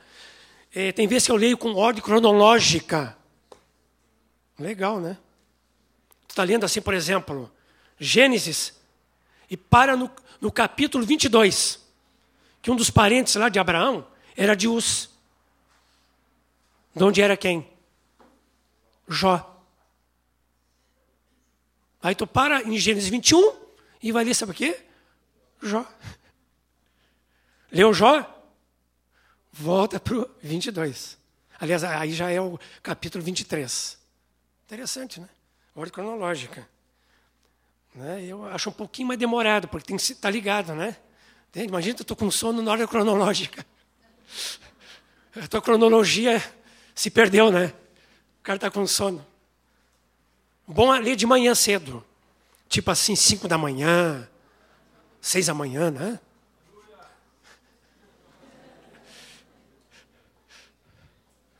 É, 0.73 0.91
tem 0.91 1.07
vezes 1.07 1.25
que 1.25 1.31
eu 1.31 1.37
leio 1.37 1.57
com 1.57 1.73
ordem 1.75 2.03
cronológica. 2.03 3.17
Legal, 4.59 4.99
né? 4.99 5.17
Tu 6.27 6.31
está 6.31 6.43
lendo 6.43 6.65
assim, 6.65 6.81
por 6.81 6.93
exemplo, 6.93 7.51
Gênesis, 7.99 8.73
e 9.49 9.55
para 9.55 9.95
no, 9.95 10.09
no 10.39 10.51
capítulo 10.51 11.05
22, 11.05 11.79
que 12.61 12.71
um 12.71 12.75
dos 12.75 12.89
parentes 12.89 13.35
lá 13.35 13.49
de 13.49 13.59
Abraão 13.59 14.05
era 14.35 14.55
de 14.55 14.67
Uz. 14.67 15.09
De 16.95 17.03
onde 17.03 17.21
era 17.21 17.37
quem? 17.37 17.67
Jó. 19.07 19.50
Aí 22.01 22.15
tu 22.15 22.25
para 22.25 22.63
em 22.63 22.77
Gênesis 22.77 23.09
21 23.09 23.55
e 24.01 24.11
vai 24.11 24.23
ler, 24.23 24.33
sabe 24.33 24.51
o 24.51 24.55
quê? 24.55 24.79
Jó. 25.61 25.85
Leu 27.71 27.93
Jó? 27.93 28.41
volta 29.51 29.99
para 29.99 30.17
o 30.17 30.29
22. 30.41 31.17
Aliás, 31.59 31.83
aí 31.83 32.13
já 32.13 32.29
é 32.31 32.39
o 32.39 32.59
capítulo 32.81 33.23
23. 33.23 33.97
Interessante, 34.65 35.19
né? 35.19 35.29
Ordem 35.75 35.93
cronológica. 35.93 36.67
Né? 37.93 38.23
Eu 38.23 38.45
acho 38.45 38.69
um 38.69 38.73
pouquinho 38.73 39.09
mais 39.09 39.19
demorado, 39.19 39.67
porque 39.67 39.87
tem 39.87 39.97
que 39.97 40.01
estar 40.01 40.21
tá 40.21 40.29
ligado, 40.29 40.73
né? 40.73 40.97
Entende? 41.49 41.67
Imagina, 41.67 41.99
eu 41.99 42.01
estou 42.01 42.17
com 42.17 42.31
sono 42.31 42.61
na 42.61 42.71
ordem 42.71 42.87
cronológica. 42.87 43.65
A 45.35 45.47
tua 45.47 45.61
cronologia 45.61 46.43
se 46.95 47.09
perdeu, 47.09 47.51
né? 47.51 47.73
O 48.39 48.43
cara 48.43 48.57
está 48.57 48.71
com 48.71 48.85
sono. 48.87 49.25
Bom 50.71 50.89
ler 50.91 51.17
de 51.17 51.25
manhã 51.25 51.53
cedo. 51.53 52.03
Tipo 52.69 52.91
assim, 52.91 53.13
5 53.13 53.45
da 53.45 53.57
manhã, 53.57 54.27
6 55.19 55.47
da 55.47 55.53
manhã, 55.53 55.91
né? 55.91 56.17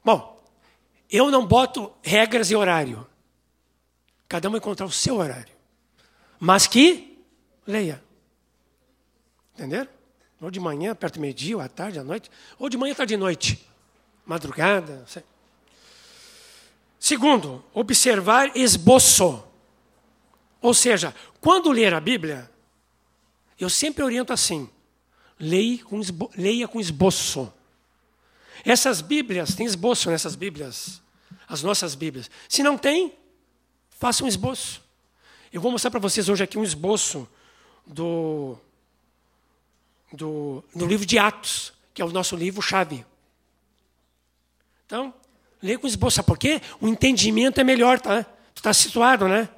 Bom, 0.03 0.41
eu 1.09 1.29
não 1.29 1.45
boto 1.45 1.91
regras 2.01 2.49
e 2.49 2.55
horário. 2.55 3.05
Cada 4.29 4.49
um 4.49 4.55
encontrar 4.55 4.85
o 4.85 4.91
seu 4.91 5.17
horário. 5.17 5.53
Mas 6.39 6.65
que 6.65 7.21
leia. 7.67 8.01
Entenderam? 9.53 9.89
Ou 10.39 10.49
de 10.49 10.59
manhã, 10.61 10.95
perto 10.95 11.15
do 11.15 11.19
meio-dia, 11.19 11.57
ou 11.57 11.61
à 11.61 11.67
tarde, 11.67 11.99
à 11.99 12.03
noite. 12.03 12.31
Ou 12.57 12.69
de 12.69 12.77
manhã, 12.77 12.95
tarde 12.95 13.13
de 13.13 13.17
noite. 13.17 13.69
Madrugada. 14.25 15.03
Sei. 15.05 15.21
Segundo, 17.01 17.65
observar 17.73 18.55
esboço. 18.55 19.43
Ou 20.61 20.71
seja, 20.71 21.15
quando 21.41 21.71
ler 21.71 21.95
a 21.95 21.99
Bíblia, 21.99 22.47
eu 23.59 23.71
sempre 23.71 24.03
oriento 24.03 24.31
assim: 24.31 24.69
leia 25.39 25.83
com, 25.83 25.99
esbo 25.99 26.29
leia 26.37 26.67
com 26.67 26.79
esboço. 26.79 27.51
Essas 28.63 29.01
Bíblias, 29.01 29.55
tem 29.55 29.65
esboço 29.65 30.11
nessas 30.11 30.35
Bíblias, 30.35 31.01
as 31.47 31.63
nossas 31.63 31.95
Bíblias. 31.95 32.29
Se 32.47 32.61
não 32.61 32.77
tem, 32.77 33.11
faça 33.89 34.23
um 34.23 34.27
esboço. 34.27 34.83
Eu 35.51 35.59
vou 35.59 35.71
mostrar 35.71 35.89
para 35.89 35.99
vocês 35.99 36.29
hoje 36.29 36.43
aqui 36.43 36.59
um 36.59 36.63
esboço 36.63 37.27
do, 37.83 38.55
do, 40.13 40.63
do 40.75 40.85
livro 40.85 41.07
de 41.07 41.17
Atos, 41.17 41.73
que 41.95 42.01
é 42.03 42.05
o 42.05 42.11
nosso 42.11 42.35
livro-chave. 42.35 43.03
Então, 44.85 45.11
lê 45.61 45.77
com 45.77 45.87
esboço. 45.87 46.17
Sabe 46.17 46.27
por 46.27 46.37
quê? 46.37 46.61
O 46.79 46.87
entendimento 46.87 47.59
é 47.59 47.63
melhor, 47.63 47.99
tá? 47.99 48.23
Tu 48.53 48.57
está 48.57 48.73
situado, 48.73 49.27
né? 49.27 49.49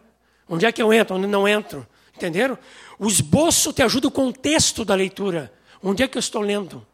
Onde 0.47 0.65
é 0.65 0.71
que 0.71 0.81
eu 0.81 0.93
entro, 0.93 1.15
onde 1.15 1.27
não 1.27 1.47
entro. 1.47 1.87
Entenderam? 2.15 2.57
O 2.99 3.07
esboço 3.07 3.73
te 3.73 3.81
ajuda 3.81 4.07
o 4.07 4.11
contexto 4.11 4.85
da 4.85 4.95
leitura. 4.95 5.53
Onde 5.81 6.03
é 6.03 6.07
que 6.07 6.17
eu 6.17 6.19
estou 6.19 6.41
lendo? 6.41 6.85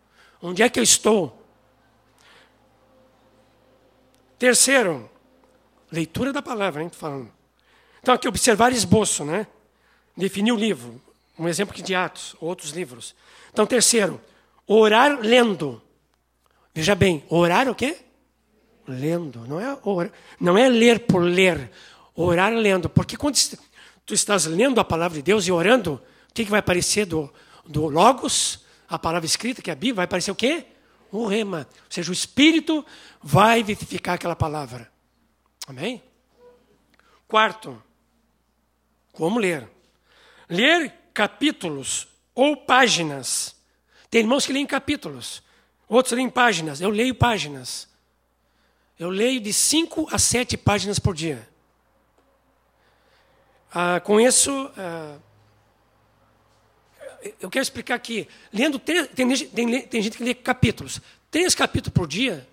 Onde 0.41 0.63
é 0.63 0.69
que 0.69 0.79
eu 0.79 0.83
estou? 0.83 1.39
Terceiro, 4.37 5.09
leitura 5.91 6.31
da 6.31 6.41
palavra, 6.41 6.81
hein? 6.81 6.89
Falando. 6.89 7.31
Então, 8.01 8.13
aqui, 8.13 8.27
observar 8.27 8.71
esboço, 8.71 9.25
né? 9.25 9.45
Definir 10.15 10.53
o 10.53 10.55
livro. 10.55 11.01
Um 11.37 11.47
exemplo 11.47 11.73
aqui 11.73 11.81
de 11.81 11.93
Atos, 11.93 12.35
outros 12.39 12.71
livros. 12.71 13.13
Então, 13.51 13.65
terceiro, 13.65 14.21
orar 14.65 15.19
lendo. 15.19 15.81
Veja 16.73 16.95
bem, 16.95 17.23
orar 17.29 17.67
o 17.67 17.75
quê? 17.75 17.97
Lendo. 18.91 19.47
Não 19.47 19.59
é, 19.59 19.77
orar, 19.83 20.11
não 20.39 20.57
é 20.57 20.67
ler 20.67 21.01
por 21.01 21.21
ler. 21.21 21.71
Orar 22.15 22.53
lendo. 22.53 22.89
Porque 22.89 23.15
quando 23.15 23.37
tu 24.05 24.13
estás 24.13 24.45
lendo 24.45 24.79
a 24.79 24.83
palavra 24.83 25.17
de 25.17 25.21
Deus 25.21 25.47
e 25.47 25.51
orando, 25.51 26.01
o 26.29 26.33
que, 26.33 26.45
que 26.45 26.51
vai 26.51 26.59
aparecer 26.59 27.05
do, 27.05 27.31
do 27.65 27.87
Logos? 27.87 28.65
A 28.87 28.97
palavra 28.97 29.25
escrita, 29.25 29.61
que 29.61 29.69
é 29.69 29.73
a 29.73 29.75
Bíblia, 29.75 29.95
vai 29.95 30.05
aparecer 30.05 30.31
o 30.31 30.35
quê? 30.35 30.65
O 31.11 31.27
rema. 31.27 31.67
Ou 31.69 31.91
seja, 31.91 32.09
o 32.09 32.13
Espírito 32.13 32.85
vai 33.21 33.63
vivificar 33.63 34.15
aquela 34.15 34.35
palavra. 34.35 34.91
Amém? 35.67 36.01
Quarto, 37.27 37.81
como 39.11 39.39
ler? 39.39 39.69
Ler 40.49 40.91
capítulos 41.13 42.07
ou 42.33 42.55
páginas. 42.55 43.53
Tem 44.09 44.21
irmãos 44.21 44.45
que 44.45 44.53
leem 44.53 44.65
capítulos, 44.65 45.43
outros 45.87 46.13
leem 46.13 46.29
páginas. 46.29 46.79
Eu 46.79 46.89
leio 46.89 47.13
páginas. 47.13 47.88
Eu 48.99 49.09
leio 49.09 49.39
de 49.39 49.53
5 49.53 50.09
a 50.11 50.19
7 50.19 50.57
páginas 50.57 50.99
por 50.99 51.15
dia. 51.15 51.47
Ah, 53.73 54.01
isso, 54.27 54.51
ah, 54.77 55.17
eu 57.39 57.49
quero 57.49 57.63
explicar 57.63 57.95
aqui. 57.95 58.27
Lendo 58.51 58.77
tem, 58.77 59.05
tem, 59.05 59.81
tem, 59.83 60.01
gente 60.01 60.17
que 60.17 60.23
lê 60.23 60.33
capítulos. 60.33 60.99
Três 61.31 61.55
capítulos 61.55 61.93
por 61.93 62.07
dia 62.07 62.45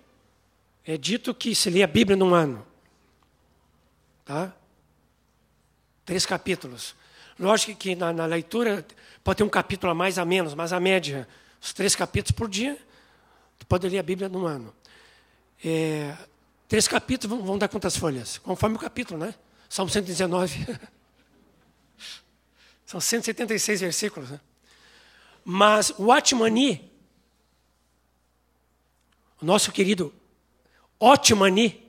é 0.85 0.95
dito 0.97 1.35
que 1.35 1.53
se 1.53 1.69
lê 1.69 1.83
a 1.83 1.87
Bíblia 1.87 2.15
num 2.15 2.33
ano. 2.33 2.65
Tá? 4.23 4.53
Três 6.05 6.25
capítulos. 6.25 6.95
Lógico 7.37 7.75
que 7.75 7.93
na, 7.93 8.13
na 8.13 8.25
leitura 8.25 8.85
pode 9.21 9.37
ter 9.37 9.43
um 9.43 9.49
capítulo 9.49 9.91
a 9.91 9.95
mais 9.95 10.17
a 10.17 10.23
menos, 10.23 10.53
mas 10.53 10.71
a 10.71 10.79
média, 10.79 11.27
os 11.59 11.73
três 11.73 11.93
capítulos 11.93 12.31
por 12.31 12.47
dia, 12.47 12.77
tu 13.59 13.65
pode 13.65 13.89
ler 13.89 13.99
a 13.99 14.03
Bíblia 14.03 14.29
num 14.29 14.45
ano. 14.45 14.73
É, 15.63 16.15
três 16.67 16.87
capítulos 16.87 17.43
vão, 17.43 17.57
dar 17.57 17.67
quantas 17.67 17.95
folhas? 17.95 18.37
Conforme 18.37 18.75
o 18.75 18.79
capítulo, 18.79 19.19
né? 19.19 19.33
Salmo 19.69 19.91
119. 19.91 20.77
São 22.85 22.99
176 22.99 23.81
versículos. 23.81 24.29
Né? 24.29 24.39
Mas 25.43 25.93
o 25.97 26.11
Atmani, 26.11 26.91
o 29.41 29.45
nosso 29.45 29.71
querido 29.71 30.13
Otmani, 30.99 31.83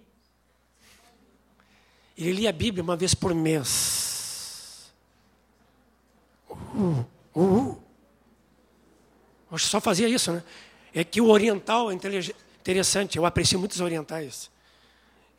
ele 2.16 2.32
lia 2.32 2.50
a 2.50 2.52
Bíblia 2.52 2.82
uma 2.82 2.96
vez 2.96 3.14
por 3.14 3.32
mês. 3.34 4.90
Uh, 6.50 7.06
uh, 7.34 7.82
uh. 9.50 9.58
Só 9.58 9.80
fazia 9.80 10.08
isso, 10.08 10.32
né? 10.32 10.42
É 10.92 11.04
que 11.04 11.20
o 11.20 11.28
oriental 11.28 11.90
é 11.90 11.94
interessante, 11.94 13.16
eu 13.16 13.24
aprecio 13.24 13.58
muitos 13.58 13.80
orientais. 13.80 14.50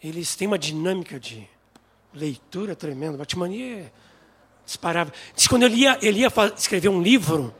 Eles 0.01 0.35
têm 0.35 0.47
uma 0.47 0.57
dinâmica 0.57 1.19
de 1.19 1.47
leitura 2.13 2.75
tremenda. 2.75 3.17
Batmani 3.17 3.61
é 3.63 3.91
disparava. 4.69 5.11
Diz 5.35 5.43
que 5.43 5.49
quando 5.49 5.63
ele 5.63 5.77
ia, 5.77 5.97
ele 6.01 6.19
ia 6.19 6.31
escrever 6.55 6.89
um 6.89 7.01
livro, 7.01 7.53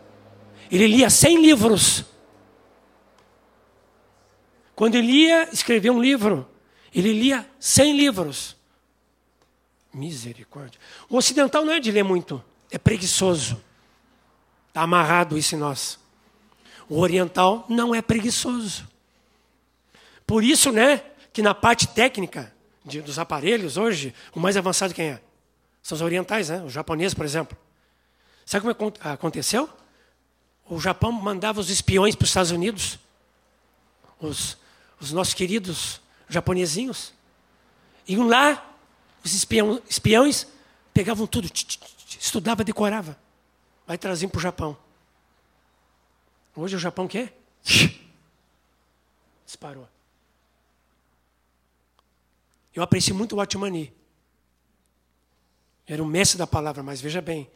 ele 0.71 0.87
lia 0.87 1.09
100 1.09 1.41
livros. 1.41 2.05
Quando 4.75 4.95
ele 4.95 5.11
ia 5.11 5.49
escrever 5.51 5.89
um 5.89 6.01
livro, 6.01 6.47
ele 6.93 7.11
lia 7.11 7.49
100 7.59 7.97
livros. 7.97 8.55
Misericórdia. 9.91 10.79
O 11.09 11.17
ocidental 11.17 11.65
não 11.65 11.73
é 11.73 11.79
de 11.79 11.91
ler 11.91 12.03
muito, 12.03 12.43
é 12.69 12.77
preguiçoso. 12.77 13.61
Está 14.67 14.81
amarrado 14.81 15.37
isso 15.37 15.55
em 15.55 15.57
nós. 15.57 15.99
O 16.87 16.99
oriental 16.99 17.65
não 17.67 17.93
é 17.93 18.01
preguiçoso. 18.01 18.87
Por 20.27 20.43
isso, 20.43 20.71
né, 20.71 21.01
que 21.39 21.43
na 21.43 21.55
parte 21.55 21.87
técnica 21.87 22.53
de, 22.83 23.01
dos 23.01 23.17
aparelhos 23.17 23.77
hoje, 23.77 24.13
o 24.35 24.41
mais 24.41 24.57
avançado 24.57 24.93
quem 24.93 25.11
é? 25.11 25.21
São 25.81 25.95
os 25.95 26.01
orientais, 26.01 26.49
né? 26.49 26.61
Os 26.63 26.73
japoneses, 26.73 27.13
por 27.13 27.23
exemplo. 27.23 27.57
Sabe 28.45 28.73
como 28.73 28.91
é 28.99 29.13
aconteceu? 29.13 29.69
O 30.65 30.81
Japão 30.81 31.13
mandava 31.13 31.61
os 31.61 31.69
espiões 31.69 32.13
para 32.13 32.25
os 32.25 32.29
Estados 32.29 32.51
Unidos, 32.51 32.99
os, 34.19 34.57
os 34.99 35.13
nossos 35.13 35.33
queridos 35.33 36.01
japonesinhos. 36.27 37.13
Iam 38.05 38.27
lá, 38.27 38.75
os 39.23 39.33
espião, 39.33 39.81
espiões 39.89 40.45
pegavam 40.93 41.25
tudo, 41.25 41.49
estudava, 42.19 42.65
decorava. 42.65 43.17
Aí 43.87 43.97
traziam 43.97 44.29
para 44.29 44.39
o 44.39 44.41
Japão. 44.41 44.77
Hoje 46.53 46.75
o 46.75 46.79
Japão 46.79 47.07
quer? 47.07 47.33
Disparou. 49.45 49.87
Eu 52.79 52.83
aprecio 52.83 53.13
muito 53.13 53.35
o 53.35 53.41
Atmani. 53.41 53.91
Era 55.85 56.01
um 56.01 56.05
mestre 56.05 56.37
da 56.37 56.47
palavra, 56.47 56.81
mas 56.81 57.01
veja 57.01 57.19
bem, 57.19 57.51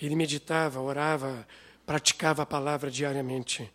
ele 0.00 0.16
meditava, 0.16 0.80
orava, 0.80 1.46
praticava 1.84 2.42
a 2.42 2.46
palavra 2.46 2.90
diariamente. 2.90 3.70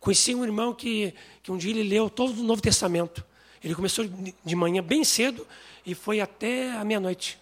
Conheci 0.00 0.34
um 0.34 0.42
irmão 0.42 0.72
que, 0.72 1.12
que 1.42 1.52
um 1.52 1.58
dia 1.58 1.72
ele 1.72 1.82
leu 1.82 2.08
todo 2.08 2.40
o 2.40 2.42
Novo 2.42 2.62
Testamento. 2.62 3.22
Ele 3.62 3.74
começou 3.74 4.06
de 4.42 4.56
manhã 4.56 4.82
bem 4.82 5.04
cedo 5.04 5.46
e 5.84 5.94
foi 5.94 6.22
até 6.22 6.72
a 6.72 6.82
meia-noite. 6.86 7.38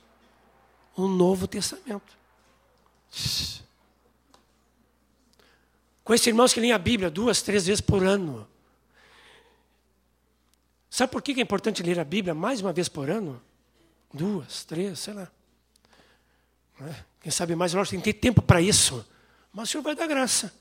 Um 0.99 1.07
Novo 1.07 1.47
Testamento. 1.47 2.19
Conheci 6.03 6.31
irmãos 6.31 6.53
que 6.53 6.59
leem 6.59 6.73
a 6.73 6.79
Bíblia 6.79 7.11
duas, 7.11 7.43
três 7.43 7.65
vezes 7.65 7.81
por 7.81 8.03
ano. 8.05 8.45
Sabe 10.97 11.13
por 11.13 11.21
que 11.21 11.33
é 11.33 11.43
importante 11.43 11.83
ler 11.83 12.01
a 12.01 12.05
Bíblia 12.05 12.35
mais 12.35 12.63
uma 12.63 12.73
vez 12.73 12.89
por 12.89 13.11
ano? 13.11 13.39
Duas, 14.11 14.65
três, 14.65 14.99
sei 14.99 15.13
lá. 15.13 15.31
Né? 16.81 17.05
Quem 17.21 17.31
sabe 17.31 17.55
mais, 17.55 17.75
lógico, 17.75 17.91
tem 17.91 18.01
que 18.01 18.15
ter 18.15 18.19
tempo 18.19 18.41
para 18.41 18.63
isso. 18.63 19.07
Mas 19.53 19.69
o 19.69 19.73
Senhor 19.73 19.83
vai 19.83 19.95
dar 19.95 20.07
graça. 20.07 20.55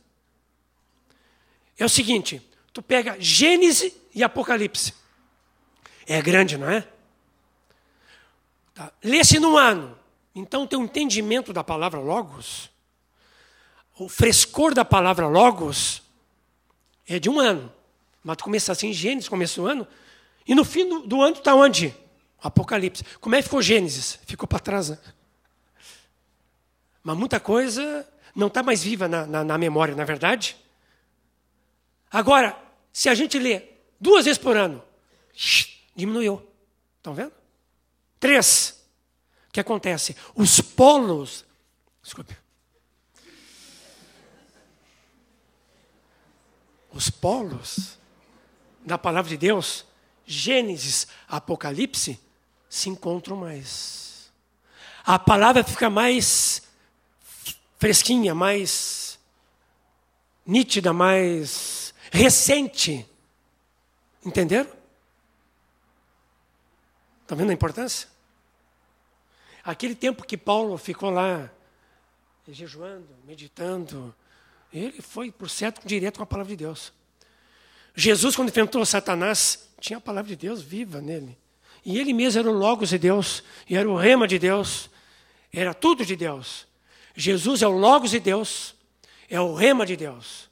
É 1.80 1.86
o 1.86 1.88
seguinte: 1.88 2.46
tu 2.74 2.82
pega 2.82 3.16
Gênesis 3.18 3.94
e 4.14 4.26
Apocalipse. 4.26 4.94
É 6.06 6.22
grande, 6.22 6.58
não 6.58 6.70
é? 6.70 6.86
Tá. 8.74 8.92
Lê-se 9.02 9.40
num 9.40 9.56
ano. 9.56 9.98
Então, 10.36 10.68
teu 10.68 10.84
entendimento 10.84 11.54
da 11.54 11.64
palavra 11.64 12.02
Logos, 12.02 12.70
o 13.98 14.10
frescor 14.10 14.74
da 14.74 14.84
palavra 14.84 15.30
Logos, 15.30 16.02
é 17.08 17.20
de 17.20 17.30
um 17.30 17.40
ano. 17.40 17.72
Mas 18.22 18.36
tu 18.36 18.44
começa 18.44 18.74
assim, 18.74 18.92
Gênesis 18.92 19.30
começa 19.30 19.62
o 19.62 19.66
ano, 19.66 19.88
e 20.48 20.54
no 20.54 20.64
fim 20.64 20.88
do, 20.88 21.02
do 21.02 21.22
ano 21.22 21.36
está 21.36 21.56
onde? 21.56 21.96
Apocalipse. 22.42 23.04
Como 23.20 23.36
é 23.36 23.40
que 23.40 23.46
ficou 23.46 23.62
Gênesis? 23.62 24.20
Ficou 24.26 24.48
para 24.48 24.60
trás, 24.60 24.90
né? 24.90 25.00
Mas 27.04 27.18
muita 27.18 27.40
coisa 27.40 28.08
não 28.36 28.48
está 28.48 28.62
mais 28.62 28.84
viva 28.84 29.08
na, 29.08 29.26
na, 29.26 29.44
na 29.44 29.58
memória, 29.58 29.96
na 29.96 30.04
é 30.04 30.06
verdade? 30.06 30.58
Agora, 32.12 32.58
se 32.92 33.10
a 33.10 33.16
gente 33.16 33.38
lê 33.40 33.64
duas 34.00 34.26
vezes 34.26 34.38
por 34.38 34.56
ano, 34.58 34.84
diminuiu. 35.96 36.46
Estão 36.98 37.14
vendo? 37.14 37.34
Três. 38.20 38.84
O 39.50 39.52
que 39.52 39.60
acontece? 39.60 40.16
Os 40.36 40.60
polos. 40.60 41.46
Desculpe. 42.02 42.36
Os 46.92 47.10
polos 47.10 47.98
da 48.86 48.98
palavra 48.98 49.30
de 49.30 49.38
Deus, 49.38 49.86
Gênesis, 50.26 51.08
Apocalipse, 51.28 52.20
se 52.70 52.90
encontram 52.90 53.38
mais. 53.38 54.32
A 55.06 55.20
palavra 55.20 55.64
fica 55.64 55.90
mais 55.90 56.64
fresquinha, 57.78 58.34
mais 58.34 59.20
nítida, 60.46 60.92
mais 60.92 61.94
recente. 62.12 63.08
Entenderam? 64.26 64.72
Está 67.22 67.36
vendo 67.36 67.52
a 67.52 67.54
importância? 67.54 68.08
Aquele 69.64 69.96
tempo 69.96 70.26
que 70.26 70.38
Paulo 70.38 70.78
ficou 70.78 71.10
lá, 71.10 71.50
jejuando, 72.48 73.08
meditando, 73.26 74.14
ele 74.72 75.02
foi 75.02 75.32
por 75.32 75.50
certo 75.50 75.88
direto 75.88 76.18
com 76.18 76.24
a 76.24 76.28
palavra 76.28 76.52
de 76.52 76.58
Deus. 76.58 76.94
Jesus, 77.96 78.36
quando 78.36 78.50
enfrentou 78.50 78.86
Satanás, 78.86 79.65
tinha 79.80 79.98
a 79.98 80.02
palavra 80.02 80.30
de 80.30 80.36
Deus 80.36 80.62
viva 80.62 81.02
nele. 81.02 81.38
E 81.86 82.00
ele 82.00 82.14
mesmo 82.14 82.40
era 82.40 82.50
o 82.50 82.54
Logos 82.54 82.90
de 82.90 82.98
Deus, 82.98 83.44
e 83.70 83.76
era 83.76 83.90
o 83.90 83.96
rema 83.96 84.28
de 84.28 84.40
Deus, 84.40 84.90
era 85.54 85.74
tudo 85.74 86.06
de 86.06 86.16
Deus. 86.16 86.68
Jesus 87.16 87.62
é 87.62 87.68
o 87.68 87.78
Logos 87.78 88.12
de 88.12 88.20
Deus, 88.20 88.76
é 89.30 89.40
o 89.40 89.54
rema 89.54 89.86
de 89.86 89.96
Deus. 89.96 90.50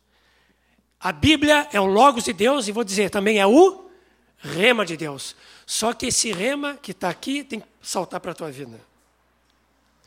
A 0.99 1.11
Bíblia 1.11 1.67
é 1.73 1.79
o 1.79 1.85
Logos 1.85 2.23
de 2.23 2.33
Deus, 2.33 2.67
e 2.67 2.71
vou 2.71 2.83
dizer 2.83 3.09
também 3.09 3.39
é 3.39 3.47
o 3.47 3.89
rema 4.37 4.85
de 4.85 4.95
Deus. 4.95 5.35
Só 5.65 5.93
que 5.93 6.07
esse 6.07 6.31
rema 6.31 6.77
que 6.81 6.91
está 6.91 7.09
aqui 7.09 7.43
tem 7.43 7.59
que 7.59 7.67
saltar 7.81 8.19
para 8.19 8.31
a 8.31 8.35
tua 8.35 8.51
vida. 8.51 8.79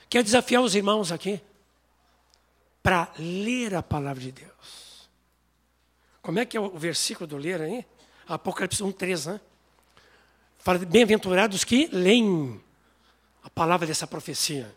Quero 0.08 0.22
desafiar 0.22 0.62
os 0.62 0.74
irmãos 0.74 1.10
aqui 1.10 1.40
para 2.82 3.12
ler 3.18 3.74
a 3.74 3.82
palavra 3.82 4.22
de 4.22 4.30
Deus. 4.30 5.08
Como 6.22 6.38
é 6.38 6.44
que 6.44 6.56
é 6.56 6.60
o 6.60 6.70
versículo 6.70 7.26
do 7.26 7.36
ler 7.36 7.60
aí? 7.60 7.84
Apocalipse 8.26 8.82
1, 8.82 8.92
3, 8.92 9.26
né? 9.26 9.40
Fala, 10.58 10.78
bem-aventurados 10.80 11.62
que 11.62 11.88
leem 11.92 12.60
a 13.42 13.48
palavra 13.48 13.86
dessa 13.86 14.06
profecia. 14.06 14.74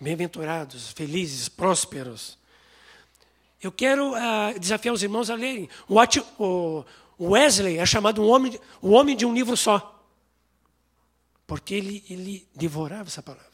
Bem-aventurados, 0.00 0.92
felizes, 0.92 1.48
prósperos. 1.48 2.38
Eu 3.60 3.72
quero 3.72 4.12
uh, 4.12 4.58
desafiar 4.60 4.94
os 4.94 5.02
irmãos 5.02 5.28
a 5.28 5.34
lerem. 5.34 5.68
O, 6.38 6.84
Wesley 7.18 7.78
é 7.78 7.86
chamado 7.86 8.22
um 8.22 8.28
homem, 8.28 8.60
o 8.80 8.90
homem 8.90 9.16
de 9.16 9.26
um 9.26 9.34
livro 9.34 9.56
só. 9.56 10.04
Porque 11.46 11.74
ele, 11.74 12.04
ele 12.08 12.46
devorava 12.54 13.08
essa 13.08 13.22
palavra. 13.22 13.46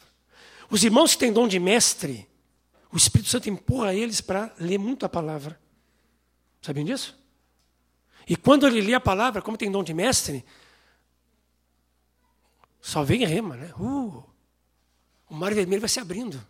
Os 0.68 0.84
irmãos 0.84 1.12
que 1.12 1.18
têm 1.18 1.32
dom 1.32 1.48
de 1.48 1.58
mestre, 1.58 2.28
o 2.90 2.96
Espírito 2.96 3.30
Santo 3.30 3.48
empurra 3.48 3.94
eles 3.94 4.20
para 4.20 4.52
ler 4.58 4.78
muito 4.78 5.06
a 5.06 5.08
palavra. 5.08 5.58
Sabiam 6.60 6.84
disso? 6.84 7.21
E 8.28 8.36
quando 8.36 8.66
ele 8.66 8.80
lê 8.80 8.94
a 8.94 9.00
palavra, 9.00 9.42
como 9.42 9.56
tem 9.56 9.70
dom 9.70 9.82
de 9.82 9.92
mestre, 9.92 10.44
só 12.80 13.02
vem 13.02 13.24
rema, 13.24 13.56
né? 13.56 13.72
Uh, 13.78 14.24
o 15.28 15.34
mar 15.34 15.54
vermelho 15.54 15.80
vai 15.80 15.88
se 15.88 16.00
abrindo. 16.00 16.44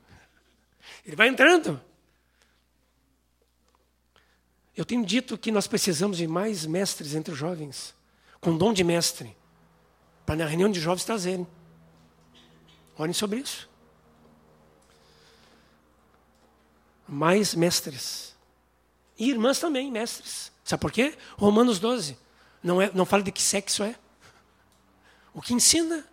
Ele 1.05 1.17
vai 1.17 1.29
entrando. 1.29 1.81
Eu 4.77 4.85
tenho 4.85 5.05
dito 5.05 5.37
que 5.37 5.53
nós 5.53 5.67
precisamos 5.67 6.17
de 6.17 6.27
mais 6.27 6.65
mestres 6.65 7.15
entre 7.15 7.33
os 7.33 7.39
jovens, 7.39 7.95
com 8.41 8.57
dom 8.57 8.73
de 8.73 8.83
mestre, 8.83 9.37
para 10.25 10.37
na 10.37 10.47
reunião 10.47 10.71
de 10.71 10.81
jovens 10.81 11.05
trazerem. 11.05 11.47
Olhem 12.97 13.13
sobre 13.13 13.41
isso. 13.41 13.69
Mais 17.07 17.55
mestres. 17.55 18.35
E 19.19 19.31
irmãs 19.31 19.59
também, 19.59 19.91
mestres. 19.91 20.52
Sabe 20.65 20.81
por 20.81 20.93
quê? 20.93 21.17
Romanos 21.37 21.79
12. 21.79 22.17
Não, 22.63 22.81
é, 22.81 22.91
não 22.95 23.05
fala 23.05 23.23
de 23.23 23.33
que 23.33 23.43
sexo 23.43 23.83
é. 23.83 23.97
O 25.35 25.41
que 25.41 25.55
ensina, 25.55 26.07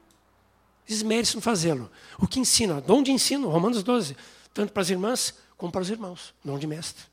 esmere-se 0.88 1.36
no 1.36 1.42
fazê-lo. 1.42 1.92
O 2.18 2.28
que 2.28 2.40
ensina, 2.40 2.82
dom 2.82 3.04
de 3.04 3.12
ensino, 3.12 3.50
Romanos 3.50 3.84
12. 3.84 4.16
Tanto 4.54 4.74
para 4.74 4.82
as 4.82 4.90
irmãs 4.90 5.36
como 5.58 5.72
para 5.72 5.82
os 5.82 5.90
irmãos. 5.90 6.34
Dom 6.44 6.58
de 6.58 6.66
mestre. 6.66 7.04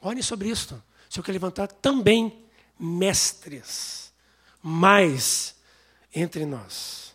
Olhem 0.00 0.22
sobre 0.22 0.48
isto. 0.48 0.82
Se 1.08 1.18
eu 1.18 1.24
quero 1.24 1.34
levantar 1.34 1.68
também 1.68 2.44
mestres. 2.78 4.12
Mais 4.62 5.54
entre 6.14 6.44
nós. 6.44 7.14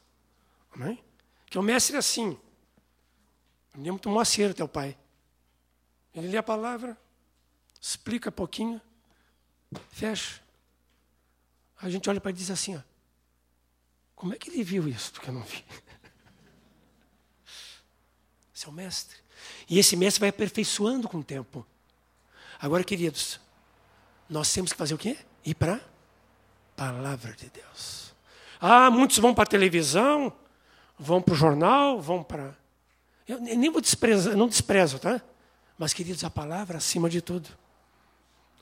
Amém? 0.74 1.04
Que 1.50 1.58
o 1.58 1.64
mestre 1.64 1.96
é 1.96 2.00
assim. 2.00 2.38
Eu 3.74 3.82
lembro 3.82 4.02
do 4.02 4.10
Moacir, 4.10 4.54
teu 4.54 4.68
pai. 4.68 4.98
Ele 6.14 6.28
lê 6.28 6.38
a 6.38 6.44
palavra, 6.44 6.98
explica 7.80 8.32
pouquinho, 8.32 8.82
fecha. 9.90 10.42
A 11.82 11.90
gente 11.90 12.10
olha 12.10 12.20
para 12.20 12.32
ele 12.32 12.38
e 12.38 12.42
diz 12.42 12.52
assim: 12.52 12.76
ó, 12.76 12.82
como 14.16 14.34
é 14.34 14.38
que 14.38 14.50
ele 14.50 14.64
viu 14.64 14.88
isso 14.88 15.14
que 15.14 15.28
eu 15.28 15.34
não 15.34 15.42
vi? 15.42 15.64
O 18.68 18.74
mestre. 18.74 19.16
E 19.70 19.80
esse 19.80 19.96
mestre 19.96 20.20
vai 20.20 20.30
aperfeiçoando 20.30 21.08
com 21.08 21.20
o 21.20 21.24
tempo. 21.24 21.66
Agora, 22.60 22.84
queridos, 22.84 23.40
nós 24.30 24.52
temos 24.52 24.74
que 24.74 24.78
fazer 24.78 24.94
o 24.94 24.98
quê? 24.98 25.18
Ir 25.46 25.56
para 25.56 25.76
a 25.76 25.80
palavra 26.76 27.34
de 27.34 27.50
Deus. 27.50 28.14
Ah, 28.60 28.92
muitos 28.92 29.18
vão 29.18 29.34
para 29.34 29.46
a 29.46 29.48
televisão, 29.48 30.32
vão 31.00 31.22
para 31.22 31.34
o 31.34 31.38
jornal, 31.38 32.02
vão 32.02 32.22
para. 32.22 32.56
Eu 33.26 33.40
nem 33.40 33.72
vou 33.72 33.80
desprezar, 33.80 34.36
não 34.36 34.48
desprezo, 34.48 35.00
tá? 35.00 35.22
Mas, 35.78 35.94
queridos, 35.94 36.24
a 36.26 36.30
palavra 36.30 36.78
acima 36.78 37.10
de 37.10 37.22
tudo. 37.22 37.50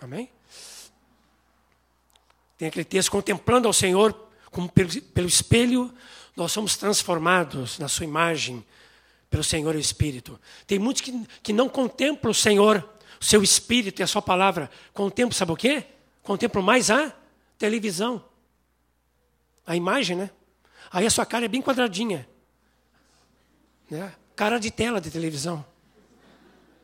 Amém? 0.01 0.29
Tem 2.57 2.67
aquele 2.67 2.85
texto, 2.85 3.11
contemplando 3.11 3.67
ao 3.67 3.73
Senhor 3.73 4.27
como 4.51 4.69
pelo, 4.69 5.01
pelo 5.01 5.27
espelho, 5.27 5.93
nós 6.35 6.51
somos 6.51 6.75
transformados 6.77 7.77
na 7.79 7.87
sua 7.87 8.05
imagem 8.05 8.65
pelo 9.29 9.43
Senhor 9.43 9.75
e 9.75 9.77
o 9.77 9.79
Espírito. 9.79 10.39
Tem 10.65 10.79
muitos 10.79 11.01
que, 11.01 11.27
que 11.43 11.53
não 11.53 11.67
contemplam 11.67 12.31
o 12.31 12.33
Senhor, 12.33 12.87
o 13.19 13.23
seu 13.23 13.43
Espírito 13.43 14.01
e 14.01 14.03
a 14.03 14.07
sua 14.07 14.21
palavra. 14.21 14.69
Contemplam, 14.93 15.37
sabe 15.37 15.51
o 15.51 15.55
quê? 15.55 15.85
Contemplam 16.23 16.63
mais 16.63 16.89
a 16.89 17.13
televisão. 17.57 18.23
A 19.65 19.75
imagem, 19.75 20.15
né? 20.15 20.29
Aí 20.91 21.05
a 21.05 21.09
sua 21.09 21.25
cara 21.25 21.45
é 21.45 21.47
bem 21.47 21.61
quadradinha. 21.61 22.27
Né? 23.89 24.13
Cara 24.35 24.59
de 24.59 24.71
tela 24.71 25.01
de 25.01 25.11
televisão. 25.11 25.65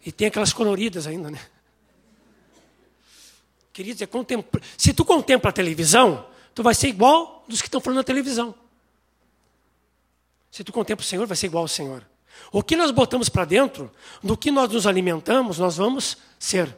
E 0.05 0.11
tem 0.11 0.27
aquelas 0.27 0.51
coloridas 0.51 1.07
ainda, 1.07 1.31
né? 1.31 1.39
Queridos, 3.73 4.01
é 4.03 4.05
contempla... 4.05 4.61
se 4.77 4.93
tu 4.93 5.03
contempla 5.03 5.49
a 5.49 5.53
televisão, 5.53 6.27
tu 6.53 6.61
vai 6.61 6.75
ser 6.75 6.87
igual 6.89 7.43
dos 7.47 7.59
que 7.59 7.67
estão 7.67 7.81
falando 7.81 7.97
na 7.97 8.03
televisão. 8.03 8.53
Se 10.51 10.63
tu 10.63 10.71
contempla 10.71 11.03
o 11.03 11.07
Senhor, 11.07 11.25
vai 11.25 11.35
ser 11.35 11.47
igual 11.47 11.63
ao 11.63 11.67
Senhor. 11.67 12.05
O 12.51 12.61
que 12.61 12.75
nós 12.75 12.91
botamos 12.91 13.29
para 13.29 13.45
dentro, 13.45 13.91
do 14.21 14.37
que 14.37 14.51
nós 14.51 14.71
nos 14.71 14.85
alimentamos, 14.85 15.57
nós 15.57 15.77
vamos 15.77 16.17
ser. 16.37 16.77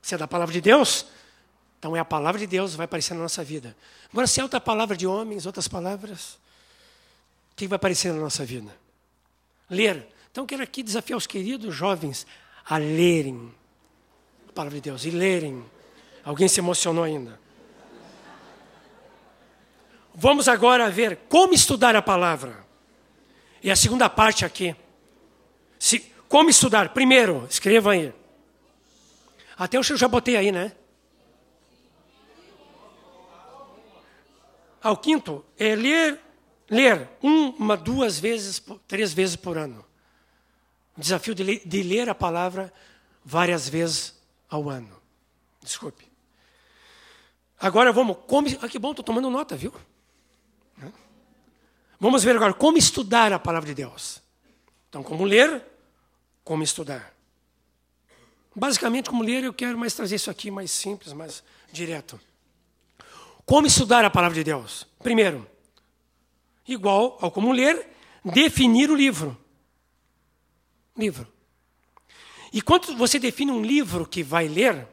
Se 0.00 0.14
é 0.14 0.18
da 0.18 0.26
palavra 0.26 0.54
de 0.54 0.62
Deus, 0.62 1.06
então 1.78 1.94
é 1.94 2.00
a 2.00 2.04
palavra 2.04 2.38
de 2.38 2.46
Deus 2.46 2.74
vai 2.74 2.86
aparecer 2.86 3.12
na 3.12 3.20
nossa 3.20 3.44
vida. 3.44 3.76
Agora, 4.10 4.26
se 4.26 4.40
é 4.40 4.42
outra 4.42 4.60
palavra 4.60 4.96
de 4.96 5.06
homens, 5.06 5.44
outras 5.44 5.68
palavras, 5.68 6.38
o 7.52 7.56
que 7.56 7.68
vai 7.68 7.76
aparecer 7.76 8.12
na 8.14 8.20
nossa 8.20 8.44
vida? 8.44 8.74
Ler. 9.68 10.08
Então, 10.32 10.46
quero 10.46 10.62
aqui 10.62 10.82
desafiar 10.82 11.18
os 11.18 11.26
queridos 11.26 11.74
jovens 11.74 12.26
a 12.64 12.78
lerem 12.78 13.52
palavra 14.56 14.76
de 14.76 14.90
Deus 14.90 15.04
e 15.04 15.10
lerem. 15.10 15.64
Alguém 16.24 16.48
se 16.48 16.58
emocionou 16.58 17.04
ainda? 17.04 17.38
Vamos 20.14 20.48
agora 20.48 20.90
ver 20.90 21.18
como 21.28 21.52
estudar 21.52 21.94
a 21.94 22.00
palavra. 22.00 22.64
E 23.62 23.70
a 23.70 23.76
segunda 23.76 24.08
parte 24.08 24.44
aqui. 24.44 24.74
Se, 25.78 26.00
como 26.26 26.48
estudar? 26.48 26.94
Primeiro, 26.94 27.46
escreva 27.50 27.92
aí. 27.92 28.12
Até 29.58 29.76
eu 29.76 29.82
já 29.82 30.08
botei 30.08 30.36
aí, 30.36 30.50
né? 30.50 30.72
Ao 34.82 34.96
quinto, 34.96 35.44
é 35.58 35.74
ler, 35.74 36.20
ler 36.70 37.08
uma, 37.20 37.76
duas 37.76 38.18
vezes, 38.18 38.62
três 38.86 39.12
vezes 39.12 39.36
por 39.36 39.58
ano. 39.58 39.84
O 40.96 41.00
desafio 41.00 41.34
de, 41.34 41.58
de 41.58 41.82
ler 41.82 42.08
a 42.08 42.14
palavra 42.14 42.72
várias 43.24 43.68
vezes 43.68 44.15
ao 44.48 44.68
ano. 44.68 45.00
Desculpe. 45.62 46.06
Agora 47.58 47.92
vamos. 47.92 48.18
Como, 48.26 48.48
ah, 48.60 48.68
que 48.68 48.78
bom, 48.78 48.90
estou 48.90 49.04
tomando 49.04 49.30
nota, 49.30 49.56
viu? 49.56 49.72
Vamos 51.98 52.22
ver 52.22 52.36
agora 52.36 52.52
como 52.52 52.76
estudar 52.76 53.32
a 53.32 53.38
palavra 53.38 53.68
de 53.68 53.74
Deus. 53.74 54.20
Então, 54.88 55.02
como 55.02 55.24
ler, 55.24 55.64
como 56.44 56.62
estudar. 56.62 57.14
Basicamente, 58.54 59.08
como 59.10 59.22
ler, 59.22 59.44
eu 59.44 59.52
quero 59.52 59.76
mais 59.78 59.94
trazer 59.94 60.16
isso 60.16 60.30
aqui 60.30 60.50
mais 60.50 60.70
simples, 60.70 61.12
mais 61.12 61.42
direto. 61.72 62.20
Como 63.44 63.66
estudar 63.66 64.04
a 64.04 64.10
palavra 64.10 64.34
de 64.34 64.44
Deus? 64.44 64.86
Primeiro, 65.02 65.46
igual 66.66 67.16
ao 67.20 67.30
como 67.30 67.52
ler, 67.52 67.88
definir 68.24 68.90
o 68.90 68.96
livro. 68.96 69.36
Livro. 70.96 71.35
E 72.56 72.62
quando 72.62 72.96
você 72.96 73.18
define 73.18 73.52
um 73.52 73.60
livro 73.60 74.06
que 74.06 74.22
vai 74.22 74.48
ler, 74.48 74.88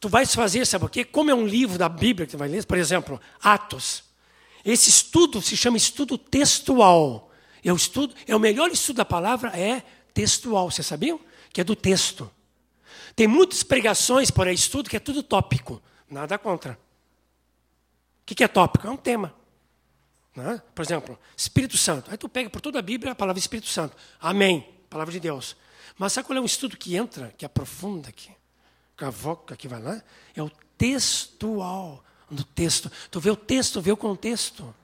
tu 0.00 0.08
vais 0.08 0.34
fazer, 0.34 0.66
sabe 0.66 0.86
o 0.86 0.88
quê? 0.88 1.04
Como 1.04 1.30
é 1.30 1.34
um 1.34 1.46
livro 1.46 1.76
da 1.76 1.86
Bíblia 1.86 2.26
que 2.26 2.32
tu 2.32 2.38
vai 2.38 2.48
ler, 2.48 2.64
por 2.64 2.78
exemplo, 2.78 3.20
Atos. 3.42 4.04
Esse 4.64 4.88
estudo 4.88 5.42
se 5.42 5.54
chama 5.54 5.76
estudo 5.76 6.16
textual. 6.16 7.30
É 7.62 7.70
o, 7.70 7.76
estudo, 7.76 8.14
é 8.26 8.34
o 8.34 8.40
melhor 8.40 8.70
estudo 8.70 8.96
da 8.96 9.04
palavra 9.04 9.50
é 9.50 9.82
textual. 10.14 10.70
Vocês 10.70 10.86
sabiam? 10.86 11.20
Que 11.52 11.60
é 11.60 11.64
do 11.64 11.76
texto. 11.76 12.30
Tem 13.14 13.28
muitas 13.28 13.62
pregações 13.62 14.30
por 14.30 14.48
aí, 14.48 14.54
estudo, 14.54 14.88
que 14.88 14.96
é 14.96 15.00
tudo 15.00 15.22
tópico. 15.22 15.82
Nada 16.08 16.38
contra. 16.38 16.72
O 18.22 18.34
que 18.34 18.42
é 18.42 18.48
tópico? 18.48 18.86
É 18.86 18.90
um 18.90 18.96
tema. 18.96 19.34
Né? 20.34 20.62
Por 20.74 20.82
exemplo, 20.82 21.18
Espírito 21.36 21.76
Santo. 21.76 22.10
Aí 22.10 22.16
tu 22.16 22.30
pega 22.30 22.48
por 22.48 22.62
toda 22.62 22.78
a 22.78 22.82
Bíblia 22.82 23.12
a 23.12 23.14
palavra 23.14 23.38
Espírito 23.38 23.68
Santo. 23.68 23.94
Amém. 24.18 24.66
Palavra 24.88 25.12
de 25.12 25.20
Deus. 25.20 25.54
Mas 26.00 26.14
sabe 26.14 26.26
qual 26.26 26.38
é 26.38 26.40
um 26.40 26.46
estudo 26.46 26.78
que 26.78 26.96
entra, 26.96 27.34
que 27.36 27.44
aprofunda, 27.44 28.10
que 28.10 28.30
cavoca, 28.96 29.54
que 29.54 29.68
vai 29.68 29.82
lá? 29.82 30.02
É 30.34 30.42
o 30.42 30.50
textual 30.78 32.02
no 32.30 32.42
texto. 32.42 32.90
Tu 33.10 33.20
vê 33.20 33.30
o 33.30 33.36
texto, 33.36 33.82
vê 33.82 33.92
o 33.92 33.96
contexto. 33.98 34.74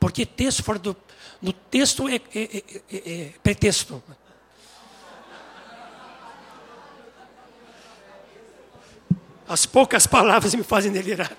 Porque 0.00 0.24
texto 0.24 0.62
fora 0.62 0.78
do, 0.78 0.96
do 1.42 1.52
texto 1.52 2.08
é, 2.08 2.14
é, 2.14 2.20
é, 2.34 2.62
é, 2.90 3.20
é 3.20 3.34
pretexto. 3.42 4.02
As 9.46 9.66
poucas 9.66 10.06
palavras 10.06 10.54
me 10.54 10.62
fazem 10.62 10.90
delirar. 10.90 11.36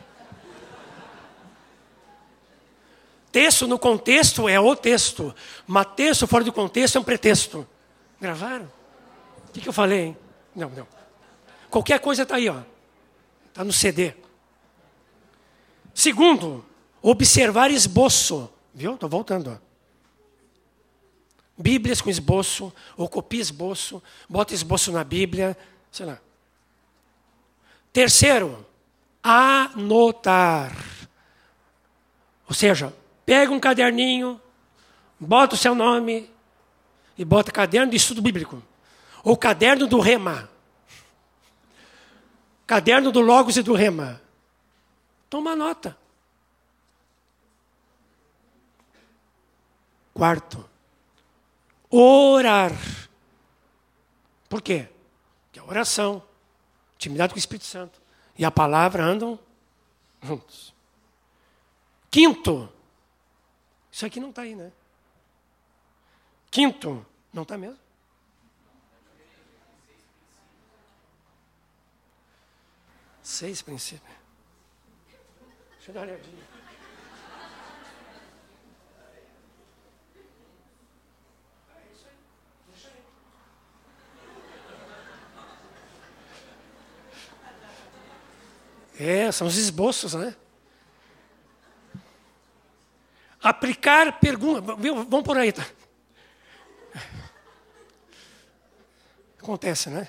Texto 3.31 3.67
no 3.67 3.79
contexto 3.79 4.47
é 4.47 4.59
o 4.59 4.75
texto, 4.75 5.33
mas 5.65 5.87
texto 5.95 6.27
fora 6.27 6.43
do 6.43 6.53
contexto 6.53 6.97
é 6.97 7.01
um 7.01 7.03
pretexto. 7.03 7.67
Gravaram? 8.21 8.74
Que, 9.55 9.61
que 9.61 9.69
eu 9.69 9.73
falei? 9.73 10.07
Hein? 10.07 10.17
Não, 10.53 10.69
não. 10.69 10.85
Qualquer 11.69 11.97
coisa 12.01 12.23
está 12.23 12.35
aí, 12.35 12.49
ó. 12.49 12.59
Está 13.47 13.63
no 13.63 13.71
CD. 13.71 14.13
Segundo, 15.93 16.65
observar 17.01 17.71
esboço. 17.71 18.51
Viu? 18.73 18.95
Estou 18.95 19.07
voltando. 19.07 19.57
Bíblias 21.57 22.01
com 22.01 22.09
esboço, 22.09 22.73
ou 22.97 23.07
copia 23.07 23.39
esboço, 23.39 24.03
bota 24.27 24.53
esboço 24.53 24.91
na 24.91 25.05
Bíblia, 25.05 25.57
sei 25.89 26.05
lá. 26.05 26.19
Terceiro, 27.93 28.65
anotar. 29.23 30.75
Ou 32.45 32.53
seja, 32.53 32.93
pega 33.25 33.53
um 33.53 33.59
caderninho, 33.59 34.41
bota 35.17 35.55
o 35.55 35.57
seu 35.57 35.73
nome 35.73 36.29
e 37.17 37.23
bota 37.23 37.53
caderno 37.53 37.89
de 37.89 37.95
estudo 37.95 38.21
bíblico. 38.21 38.61
Ou 39.25 39.35
caderno 39.35 39.88
do 39.88 39.99
Rema. 39.99 40.47
Caderno 42.67 43.11
do 43.11 43.21
Logos 43.21 43.57
e 43.57 43.63
do 43.63 43.73
Rema. 43.73 44.21
Toma 45.27 45.55
nota. 45.55 45.97
Quarto, 50.13 50.69
orar. 51.89 52.71
Por 54.47 54.61
quê? 54.61 54.88
Porque 55.45 55.59
a 55.59 55.65
oração, 55.65 56.23
intimidade 56.95 57.33
com 57.33 57.38
o 57.38 57.39
Espírito 57.39 57.65
Santo 57.65 57.99
e 58.38 58.45
a 58.45 58.51
palavra 58.51 59.03
andam 59.03 59.39
juntos. 60.21 60.73
Quinto, 62.11 62.71
isso 63.91 64.05
aqui 64.05 64.19
não 64.19 64.29
está 64.29 64.43
aí, 64.43 64.55
né? 64.55 64.71
Quinto, 66.51 67.05
não 67.33 67.41
está 67.41 67.57
mesmo? 67.57 67.84
Seis 73.25 73.59
princípios. 73.59 74.15
Deixa 75.77 75.89
eu 75.89 75.95
dar 75.95 76.01
uma 76.01 76.05
olhadinha. 76.05 76.43
É, 88.99 89.31
são 89.31 89.47
os 89.47 89.57
esboços, 89.57 90.13
né? 90.13 90.35
Aplicar 93.41 94.19
perguntas. 94.19 94.63
Vamos 95.07 95.23
por 95.23 95.35
aí, 95.35 95.51
tá? 95.51 95.65
Acontece, 99.39 99.89
né? 99.89 100.07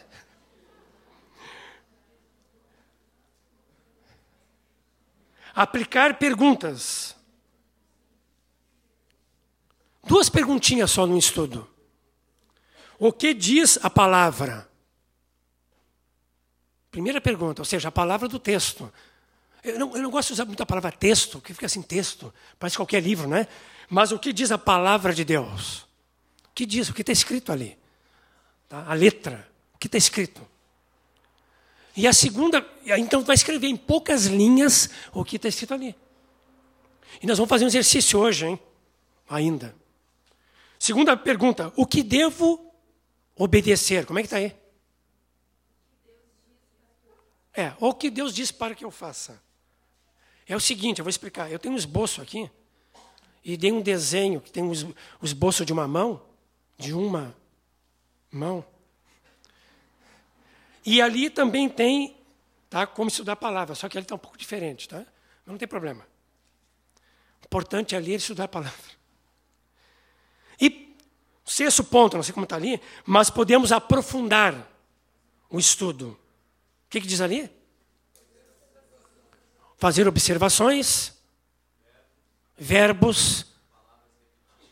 Aplicar 5.56 6.18
perguntas. 6.18 7.16
Duas 10.06 10.28
perguntinhas 10.28 10.90
só 10.90 11.06
no 11.06 11.16
estudo. 11.16 11.66
O 12.98 13.10
que 13.10 13.32
diz 13.32 13.78
a 13.82 13.88
palavra? 13.88 14.68
Primeira 16.90 17.22
pergunta, 17.22 17.62
ou 17.62 17.64
seja, 17.64 17.88
a 17.88 17.92
palavra 17.92 18.28
do 18.28 18.38
texto. 18.38 18.92
Eu 19.64 19.78
não, 19.78 19.96
eu 19.96 20.02
não, 20.02 20.10
gosto 20.10 20.28
de 20.28 20.34
usar 20.34 20.44
muito 20.44 20.62
a 20.62 20.66
palavra 20.66 20.92
texto, 20.92 21.40
que 21.40 21.54
fica 21.54 21.64
assim, 21.64 21.80
texto, 21.80 22.32
parece 22.58 22.76
qualquer 22.76 23.02
livro, 23.02 23.26
né? 23.26 23.48
Mas 23.88 24.12
o 24.12 24.18
que 24.18 24.34
diz 24.34 24.52
a 24.52 24.58
palavra 24.58 25.14
de 25.14 25.24
Deus? 25.24 25.86
O 26.44 26.54
que 26.54 26.66
diz? 26.66 26.90
O 26.90 26.94
que 26.94 27.00
está 27.00 27.12
escrito 27.12 27.50
ali? 27.50 27.78
Tá? 28.68 28.84
A 28.86 28.92
letra, 28.92 29.48
o 29.74 29.78
que 29.78 29.88
está 29.88 29.96
escrito? 29.96 30.46
E 31.96 32.06
a 32.06 32.12
segunda, 32.12 32.64
então 32.98 33.24
vai 33.24 33.34
escrever 33.34 33.68
em 33.68 33.76
poucas 33.76 34.26
linhas 34.26 34.90
o 35.12 35.24
que 35.24 35.36
está 35.36 35.48
escrito 35.48 35.72
ali. 35.72 35.96
E 37.22 37.26
nós 37.26 37.38
vamos 37.38 37.48
fazer 37.48 37.64
um 37.64 37.68
exercício 37.68 38.18
hoje, 38.18 38.46
hein? 38.46 38.60
Ainda. 39.28 39.74
Segunda 40.78 41.16
pergunta, 41.16 41.72
o 41.74 41.86
que 41.86 42.02
devo 42.02 42.70
obedecer? 43.34 44.04
Como 44.04 44.18
é 44.18 44.22
que 44.22 44.26
está 44.26 44.36
aí? 44.36 44.54
É, 47.54 47.72
o 47.80 47.94
que 47.94 48.10
Deus 48.10 48.34
diz 48.34 48.52
para 48.52 48.74
que 48.74 48.84
eu 48.84 48.90
faça. 48.90 49.42
É 50.46 50.54
o 50.54 50.60
seguinte, 50.60 50.98
eu 50.98 51.04
vou 51.04 51.10
explicar. 51.10 51.50
Eu 51.50 51.58
tenho 51.58 51.74
um 51.74 51.78
esboço 51.78 52.20
aqui, 52.20 52.50
e 53.42 53.56
dei 53.56 53.72
um 53.72 53.80
desenho 53.80 54.40
que 54.40 54.50
tem 54.50 54.62
o 54.62 55.24
esboço 55.24 55.64
de 55.64 55.72
uma 55.72 55.88
mão, 55.88 56.20
de 56.76 56.92
uma 56.92 57.34
mão. 58.30 58.64
E 60.86 61.02
ali 61.02 61.28
também 61.28 61.68
tem 61.68 62.16
tá, 62.70 62.86
como 62.86 63.08
estudar 63.08 63.32
a 63.32 63.36
palavra, 63.36 63.74
só 63.74 63.88
que 63.88 63.98
ali 63.98 64.04
está 64.04 64.14
um 64.14 64.18
pouco 64.18 64.38
diferente, 64.38 64.88
tá? 64.88 64.98
Mas 64.98 65.06
não 65.44 65.58
tem 65.58 65.66
problema. 65.66 66.06
O 67.42 67.46
importante 67.46 67.96
ali 67.96 68.12
é 68.12 68.16
estudar 68.16 68.44
a 68.44 68.48
palavra. 68.48 68.96
E 70.60 70.96
sexto 71.44 71.82
ponto, 71.82 72.16
não 72.16 72.22
sei 72.22 72.32
como 72.32 72.44
está 72.44 72.54
ali, 72.54 72.80
mas 73.04 73.30
podemos 73.30 73.72
aprofundar 73.72 74.54
o 75.50 75.58
estudo. 75.58 76.10
O 76.86 76.88
que, 76.88 77.00
que 77.00 77.06
diz 77.08 77.20
ali? 77.20 77.50
Fazer 79.76 80.06
observações, 80.06 81.12
verbos, 82.56 83.44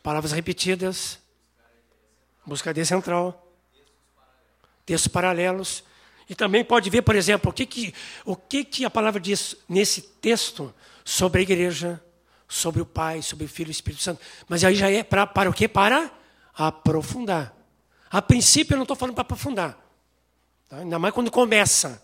palavras 0.00 0.30
repetidas, 0.30 1.18
busca 2.46 2.72
de 2.72 2.84
central, 2.86 3.52
textos 4.86 5.08
paralelos. 5.08 5.82
E 6.28 6.34
também 6.34 6.64
pode 6.64 6.88
ver, 6.88 7.02
por 7.02 7.14
exemplo, 7.14 7.50
o 7.50 7.52
que, 7.52 7.66
que, 7.66 7.94
o 8.24 8.34
que, 8.34 8.64
que 8.64 8.84
a 8.84 8.90
palavra 8.90 9.20
diz 9.20 9.56
nesse 9.68 10.00
texto 10.00 10.74
sobre 11.04 11.40
a 11.40 11.42
igreja, 11.42 12.02
sobre 12.48 12.80
o 12.80 12.86
Pai, 12.86 13.20
sobre 13.20 13.44
o 13.44 13.48
Filho 13.48 13.68
e 13.68 13.70
o 13.70 13.72
Espírito 13.72 14.02
Santo. 14.02 14.20
Mas 14.48 14.64
aí 14.64 14.74
já 14.74 14.90
é 14.90 15.02
pra, 15.02 15.26
para 15.26 15.50
o 15.50 15.52
quê? 15.52 15.68
Para 15.68 16.10
aprofundar. 16.54 17.54
A 18.10 18.22
princípio 18.22 18.74
eu 18.74 18.78
não 18.78 18.84
estou 18.84 18.96
falando 18.96 19.14
para 19.14 19.22
aprofundar. 19.22 19.78
Tá? 20.68 20.78
Ainda 20.78 20.98
mais 20.98 21.12
quando 21.12 21.30
começa. 21.30 22.02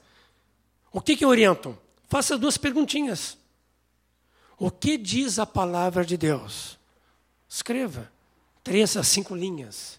O 0.93 1.01
que, 1.01 1.17
que 1.17 1.25
eu 1.25 1.29
oriento? 1.29 1.79
Faça 2.09 2.37
duas 2.37 2.59
perguntinhas. 2.59 3.39
O 4.59 4.71
que 4.71 4.99
diz 4.99 5.39
a 5.39 5.47
palavra 5.47 6.05
de 6.05 6.17
Deus? 6.17 6.79
Escreva. 7.49 8.13
Três 8.63 8.97
a 8.97 9.03
cinco 9.03 9.35
linhas. 9.35 9.99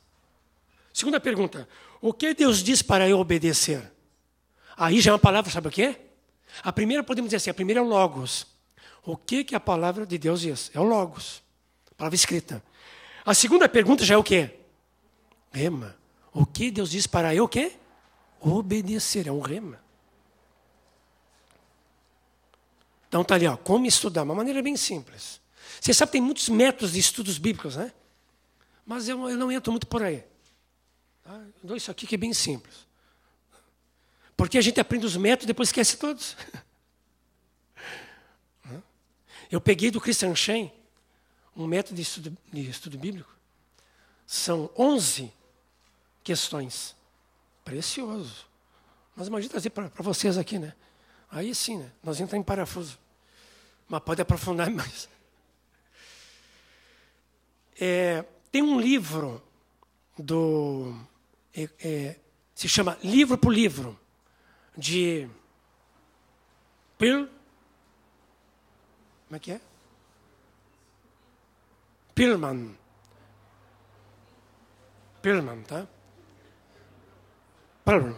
Segunda 0.94 1.20
pergunta. 1.20 1.68
O 2.00 2.14
que 2.14 2.34
Deus 2.34 2.62
diz 2.62 2.82
para 2.82 3.08
eu 3.08 3.20
obedecer? 3.20 3.91
Aí 4.78 5.02
já 5.02 5.12
é 5.12 5.14
uma 5.14 5.20
palavra, 5.20 5.52
sabe 5.52 5.68
o 5.68 5.72
quê? 5.72 6.00
A 6.64 6.72
primeira, 6.72 7.04
podemos 7.04 7.30
dizer 7.30 7.38
assim, 7.38 7.50
a 7.50 7.54
primeira 7.54 7.80
é 7.80 7.84
o 7.84 7.88
Logos. 7.88 8.48
O 9.04 9.16
que, 9.18 9.44
que 9.44 9.56
a 9.56 9.60
palavra 9.60 10.06
de 10.06 10.18
Deus 10.18 10.42
diz? 10.42 10.72
É 10.74 10.80
o 10.80 10.84
Logos. 10.84 11.42
Palavra 11.98 12.16
escrita. 12.16 12.64
A 13.26 13.34
segunda 13.34 13.70
pergunta 13.70 14.04
já 14.04 14.16
é 14.16 14.18
o 14.18 14.24
quê? 14.24 14.58
Rema. 15.52 15.96
O 16.34 16.46
que 16.46 16.72
Deus 16.72 16.92
diz 16.92 17.08
para 17.08 17.34
eu 17.36 17.46
o 17.46 17.48
quê? 17.48 17.74
Obedecer. 18.40 19.28
É 19.28 19.32
um 19.32 19.42
rema. 19.42 19.80
Então 23.08 23.22
está 23.22 23.36
ali, 23.36 23.46
ó, 23.46 23.58
como 23.58 23.86
estudar, 23.86 24.24
uma 24.24 24.34
maneira 24.34 24.62
bem 24.62 24.78
simples. 24.78 25.42
Você 25.80 25.94
sabe 25.94 26.10
que 26.10 26.14
tem 26.14 26.22
muitos 26.22 26.48
métodos 26.48 26.94
de 26.94 27.00
estudos 27.00 27.38
bíblicos, 27.38 27.76
né? 27.76 27.92
Mas 28.86 29.10
eu, 29.10 29.30
eu 29.30 29.38
não 29.38 29.52
entro 29.52 29.72
muito 29.72 29.86
por 29.86 30.02
aí. 30.02 30.24
Tá? 31.24 31.34
Eu 31.34 31.68
dou 31.68 31.78
isso 31.78 31.92
aqui 31.92 32.08
que 32.08 32.16
é 32.16 32.18
bem 32.18 32.34
simples. 32.34 32.88
Porque 34.42 34.58
a 34.58 34.62
gente 34.62 34.80
aprende 34.80 35.06
os 35.06 35.16
métodos 35.16 35.44
e 35.44 35.48
depois 35.48 35.70
esquece 35.70 35.98
todos. 35.98 36.36
Eu 39.52 39.62
peguei 39.62 39.92
do 39.92 40.02
Christian 40.02 40.34
Shen 40.34 40.74
um 41.56 41.68
método 41.68 41.98
de 41.98 42.02
estudo, 42.02 42.36
de 42.52 42.68
estudo 42.68 42.98
bíblico. 42.98 43.30
São 44.26 44.72
11 44.76 45.32
questões. 46.24 46.96
Precioso. 47.64 48.48
Mas 49.16 49.28
imagina 49.28 49.52
trazer 49.52 49.70
para 49.70 49.92
vocês 49.98 50.40
aqui, 50.40 50.58
né? 50.58 50.74
Aí 51.30 51.54
sim, 51.54 51.78
né? 51.78 51.92
Nós 52.02 52.20
entramos 52.20 52.44
em 52.44 52.44
parafuso. 52.44 52.98
Mas 53.88 54.02
pode 54.02 54.24
aprofundar 54.24 54.72
mais. 54.74 55.08
É, 57.80 58.26
tem 58.52 58.64
um 58.64 58.82
livro 58.82 59.40
do. 60.18 61.00
É, 61.54 61.70
é, 61.80 62.16
se 62.56 62.68
chama 62.68 62.98
Livro 63.04 63.38
por 63.38 63.54
Livro, 63.54 64.01
de 64.78 65.30
Pil. 66.98 67.28
Como 69.28 69.36
é 69.36 69.40
que 69.40 69.52
é? 69.52 69.62
Pilman. 72.14 72.78
Pilman, 75.22 75.64
tá? 75.64 75.88
Pilman. 77.86 78.18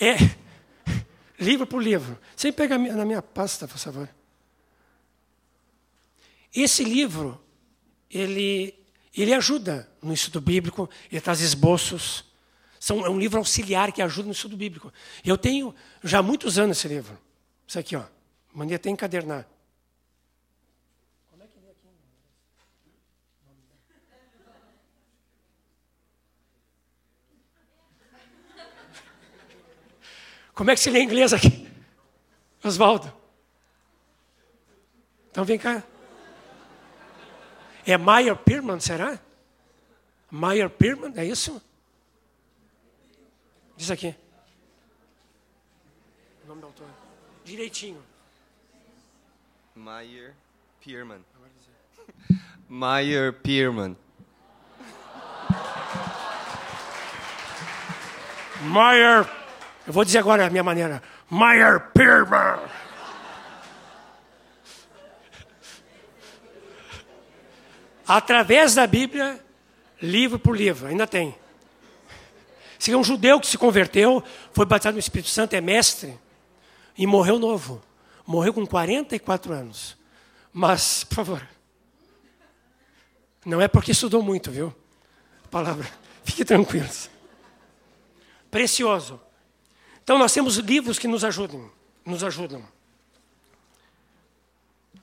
É 0.00 0.16
livro 1.38 1.66
por 1.66 1.82
livro. 1.82 2.18
Sem 2.36 2.52
pegar 2.52 2.78
na 2.78 3.04
minha 3.04 3.22
pasta, 3.22 3.66
por 3.66 3.78
favor. 3.78 4.08
Esse 6.54 6.84
livro, 6.84 7.42
ele, 8.10 8.79
ele 9.16 9.34
ajuda 9.34 9.90
no 10.00 10.12
estudo 10.12 10.40
bíblico, 10.40 10.88
ele 11.10 11.20
traz 11.20 11.40
esboços. 11.40 12.24
São, 12.78 13.04
é 13.04 13.10
um 13.10 13.18
livro 13.18 13.38
auxiliar 13.38 13.92
que 13.92 14.00
ajuda 14.00 14.26
no 14.26 14.32
estudo 14.32 14.56
bíblico. 14.56 14.92
Eu 15.24 15.36
tenho 15.36 15.74
já 16.02 16.20
há 16.20 16.22
muitos 16.22 16.58
anos 16.58 16.78
esse 16.78 16.88
livro. 16.88 17.18
Isso 17.66 17.78
aqui, 17.78 17.96
ó. 17.96 18.04
Mandei 18.52 18.76
até 18.76 18.88
encadernar. 18.88 19.46
Como 21.28 21.42
é 21.42 21.46
que 21.46 21.58
lê 21.60 21.70
aqui? 21.70 21.88
Como 30.54 30.70
é 30.70 30.74
que 30.74 30.80
se 30.80 30.90
lê 30.90 31.00
em 31.00 31.04
inglês 31.04 31.32
aqui? 31.32 31.68
Oswaldo. 32.62 33.12
Então 35.30 35.44
vem 35.44 35.58
cá. 35.58 35.82
É 37.86 37.96
Meyer 37.96 38.36
Pirman, 38.36 38.80
será? 38.80 39.18
Meyer 40.30 40.68
Pirman, 40.68 41.12
é 41.16 41.24
isso? 41.24 41.60
Diz 43.76 43.90
aqui. 43.90 44.14
O 46.44 46.48
nome 46.48 46.60
do 46.60 46.66
autor. 46.66 46.86
Direitinho. 47.44 48.02
Meyer 49.74 50.34
Pierman. 50.80 51.24
Meyer 52.68 53.32
Pierman. 53.32 53.96
Meyer. 58.62 59.26
Eu 59.86 59.92
vou 59.92 60.04
dizer 60.04 60.18
agora 60.18 60.46
a 60.46 60.50
minha 60.50 60.62
maneira. 60.62 61.02
Meyer 61.30 61.80
Pirman. 61.92 62.60
Através 68.12 68.74
da 68.74 68.88
Bíblia, 68.88 69.38
livro 70.02 70.36
por 70.36 70.56
livro, 70.56 70.88
ainda 70.88 71.06
tem. 71.06 71.32
Se 72.76 72.90
é 72.90 72.96
um 72.96 73.04
judeu 73.04 73.38
que 73.38 73.46
se 73.46 73.56
converteu, 73.56 74.20
foi 74.52 74.66
batizado 74.66 74.94
no 74.94 74.98
Espírito 74.98 75.30
Santo, 75.30 75.54
é 75.54 75.60
mestre, 75.60 76.18
e 76.98 77.06
morreu 77.06 77.38
novo. 77.38 77.80
Morreu 78.26 78.52
com 78.52 78.66
44 78.66 79.52
anos. 79.52 79.96
Mas, 80.52 81.04
por 81.04 81.14
favor, 81.14 81.48
não 83.46 83.60
é 83.60 83.68
porque 83.68 83.92
estudou 83.92 84.24
muito, 84.24 84.50
viu? 84.50 84.74
Palavra, 85.48 85.88
fique 86.24 86.44
tranquilos. 86.44 87.08
Precioso. 88.50 89.20
Então 90.02 90.18
nós 90.18 90.34
temos 90.34 90.56
livros 90.56 90.98
que 90.98 91.06
nos 91.06 91.22
ajudam, 91.22 91.70
nos 92.04 92.24
ajudam. 92.24 92.66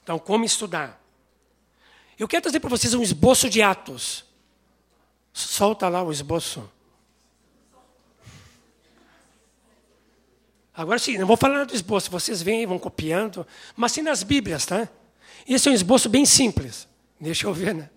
Então, 0.03 0.19
como 0.19 0.43
estudar? 0.43 1.06
Eu 2.17 2.27
quero 2.27 2.43
trazer 2.43 2.59
para 2.59 2.69
vocês 2.69 2.93
um 2.93 3.03
esboço 3.03 3.49
de 3.49 3.61
Atos. 3.61 4.25
Solta 5.31 5.87
lá 5.87 6.01
o 6.01 6.11
esboço. 6.11 6.67
Agora 10.73 10.99
sim, 10.99 11.17
não 11.17 11.27
vou 11.27 11.37
falar 11.37 11.65
do 11.65 11.73
esboço, 11.73 12.09
vocês 12.09 12.41
vêm, 12.41 12.65
vão 12.67 12.77
copiando, 12.77 13.45
mas 13.75 13.91
sim 13.91 14.03
nas 14.03 14.21
Bíblias, 14.21 14.65
tá? 14.65 14.87
Esse 15.47 15.67
é 15.67 15.71
um 15.71 15.73
esboço 15.73 16.07
bem 16.07 16.25
simples. 16.25 16.87
Deixa 17.19 17.47
eu 17.47 17.53
ver, 17.53 17.73
né? 17.73 17.89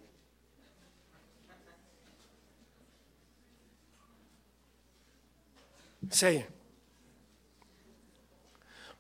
Isso 6.11 6.27
aí. 6.27 6.47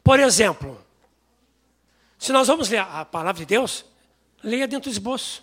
Por 0.04 0.20
exemplo, 0.20 0.84
se 2.18 2.32
nós 2.32 2.48
vamos 2.48 2.68
ler 2.68 2.78
a 2.78 3.04
palavra 3.04 3.40
de 3.40 3.46
Deus, 3.46 3.84
leia 4.42 4.66
dentro 4.66 4.90
do 4.90 4.92
esboço. 4.92 5.42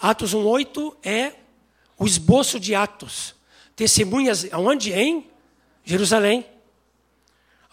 Atos 0.00 0.34
1,8 0.34 0.96
é 1.02 1.34
o 1.98 2.06
esboço 2.06 2.58
de 2.58 2.74
Atos. 2.74 3.34
Testemunhas 3.76 4.50
aonde? 4.52 4.92
Em 4.92 5.28
Jerusalém. 5.84 6.46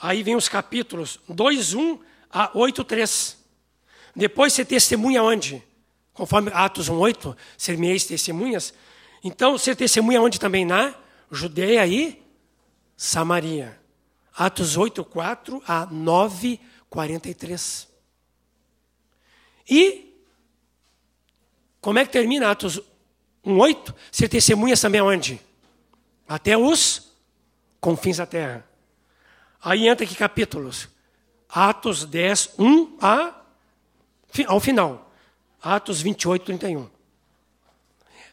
Aí 0.02 0.24
vem 0.24 0.36
os 0.36 0.50
capítulos 0.50 1.20
2,1 1.30 2.00
a 2.30 2.52
8,3. 2.52 3.36
Depois 4.16 4.54
você 4.54 4.66
testemunha 4.66 5.24
onde? 5.24 5.64
Conforme 6.14 6.52
Atos 6.54 6.90
1,8, 6.90 7.36
semeis 7.58 8.06
testemunhas. 8.06 8.74
Então 9.24 9.58
você 9.58 9.76
testemunha 9.76 10.22
onde 10.22 10.40
também? 10.40 10.66
Na 10.66 10.94
Judeia 11.32 11.86
e 11.86 12.22
Samaria. 12.96 13.80
Atos 14.36 14.78
8, 14.78 15.04
4 15.06 15.64
a 15.68 15.86
9, 15.86 16.60
43. 16.90 17.88
E 19.70 20.08
como 21.82 22.00
é 22.00 22.06
que 22.06 22.12
termina 22.12 22.52
Atos 22.52 22.82
1, 23.44 23.58
8? 23.58 23.96
Ser 24.12 24.30
testemunhas 24.30 24.82
também 24.82 25.00
aonde? 25.00 25.40
Até 26.28 26.58
os 26.58 27.14
confins 27.80 28.18
da 28.18 28.26
terra. 28.26 28.68
Aí 29.62 29.88
entra 29.88 30.06
que 30.06 30.16
capítulos? 30.16 30.90
Atos 31.50 32.06
10, 32.06 32.56
1 32.60 32.98
a, 33.02 33.42
ao 34.48 34.60
final. 34.60 35.12
Atos 35.62 36.02
28, 36.02 36.46
31. 36.46 36.90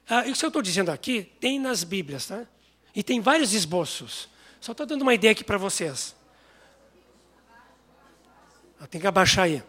Ah, 0.08 0.26
isso 0.26 0.40
que 0.40 0.46
eu 0.46 0.48
estou 0.48 0.62
dizendo 0.62 0.90
aqui 0.90 1.22
tem 1.40 1.58
nas 1.58 1.84
Bíblias, 1.84 2.26
tá? 2.26 2.44
E 2.94 3.02
tem 3.02 3.20
vários 3.20 3.54
esboços. 3.54 4.28
Só 4.60 4.72
estou 4.72 4.86
dando 4.86 5.02
uma 5.02 5.14
ideia 5.14 5.32
aqui 5.32 5.44
para 5.44 5.58
vocês. 5.58 6.14
Tem 8.90 9.00
que 9.00 9.06
abaixar 9.06 9.44
aí. 9.44 9.62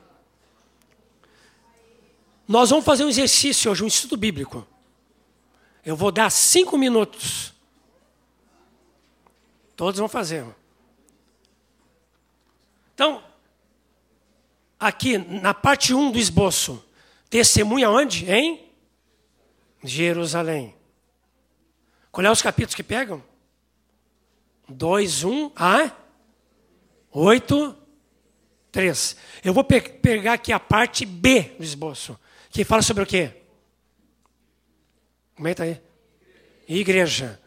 Nós 2.47 2.69
vamos 2.69 2.86
fazer 2.86 3.03
um 3.03 3.10
exercício 3.10 3.71
hoje, 3.71 3.84
um 3.84 3.88
estudo 3.88 4.17
bíblico. 4.17 4.67
Eu 5.84 5.95
vou 5.95 6.12
dar 6.12 6.29
cinco 6.29 6.77
minutos. 6.77 7.53
Todos 9.75 9.99
vão 9.99 10.08
fazer. 10.08 10.45
Então, 12.93 13.23
aqui 14.79 15.17
na 15.17 15.53
parte 15.53 15.93
1 15.93 15.99
um 15.99 16.12
do 16.12 16.19
esboço, 16.19 16.84
testemunha 17.29 17.89
onde? 17.89 18.31
Em 18.31 18.71
Jerusalém. 19.84 20.75
Qual 22.12 22.25
é 22.25 22.31
os 22.31 22.41
capítulos 22.41 22.75
que 22.75 22.84
pegam? 22.84 23.21
2, 24.69 25.23
1 25.23 25.51
a 25.55 25.91
8, 27.12 27.77
3. 28.71 29.17
Eu 29.43 29.53
vou 29.53 29.63
pe 29.63 29.81
pegar 29.81 30.34
aqui 30.34 30.53
a 30.53 30.60
parte 30.60 31.05
B 31.05 31.55
do 31.58 31.63
esboço. 31.63 32.17
Que 32.55 32.63
fala 32.63 32.81
sobre 32.81 33.03
o 33.03 33.05
quê? 33.05 33.33
Está 35.45 35.65
aí? 35.65 35.81
Igreja. 36.69 37.37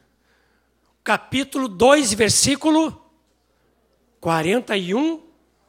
Capítulo 1.02 1.66
2, 1.66 2.12
versículo 2.12 3.10
41, 4.20 5.22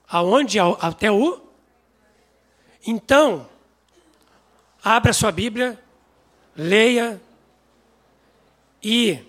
aonde? 0.10 0.60
Até 0.60 1.10
o? 1.10 1.42
Então, 2.86 3.50
abra 4.84 5.14
sua 5.14 5.32
Bíblia, 5.32 5.82
leia 6.54 7.22
e 8.84 9.26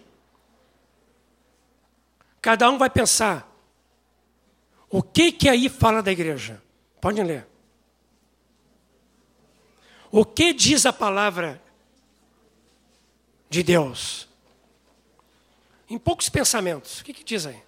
cada 2.43 2.69
um 2.69 2.79
vai 2.79 2.91
pensar 2.91 3.49
o 4.89 5.05
que 5.05 5.31
que 5.31 5.49
aí 5.49 5.69
fala 5.69 6.03
da 6.03 6.11
igreja. 6.11 6.61
Pode 7.01 7.23
ler. 7.23 7.50
O 10.11 10.25
que 10.25 10.53
diz 10.53 10.87
a 10.87 10.93
palavra 10.93 11.61
de 13.49 13.63
Deus? 13.63 14.29
Em 15.89 15.99
poucos 15.99 16.29
pensamentos. 16.29 17.01
O 17.01 17.05
que, 17.05 17.13
que 17.13 17.25
diz 17.25 17.47
aí? 17.47 17.63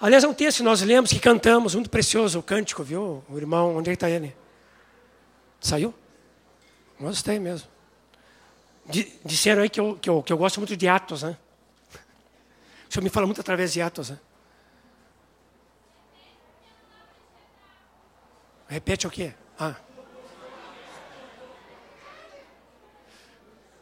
Aliás, 0.00 0.22
é 0.22 0.28
um 0.28 0.34
texto 0.34 0.58
que 0.58 0.62
nós 0.62 0.80
lemos, 0.80 1.10
que 1.10 1.18
cantamos, 1.18 1.74
muito 1.74 1.90
precioso, 1.90 2.38
o 2.38 2.42
cântico, 2.42 2.84
viu? 2.84 3.24
O 3.28 3.36
irmão, 3.36 3.76
onde 3.76 3.90
é 3.90 3.92
está 3.92 4.08
ele? 4.08 4.34
Saiu? 5.60 5.92
Gostei 7.00 7.38
mesmo. 7.38 7.68
Disseram 9.24 9.62
aí 9.62 9.68
que 9.68 9.80
eu, 9.80 9.96
que, 9.96 10.08
eu, 10.08 10.22
que 10.22 10.32
eu 10.32 10.38
gosto 10.38 10.58
muito 10.58 10.76
de 10.76 10.88
Atos, 10.88 11.22
né? 11.22 11.36
O 12.88 12.92
senhor 12.92 13.02
me 13.02 13.10
fala 13.10 13.26
muito 13.26 13.40
através 13.40 13.72
de 13.72 13.82
Atos, 13.82 14.10
né? 14.10 14.18
Repete 18.68 19.06
o 19.06 19.10
quê? 19.10 19.34
Ah. 19.58 19.74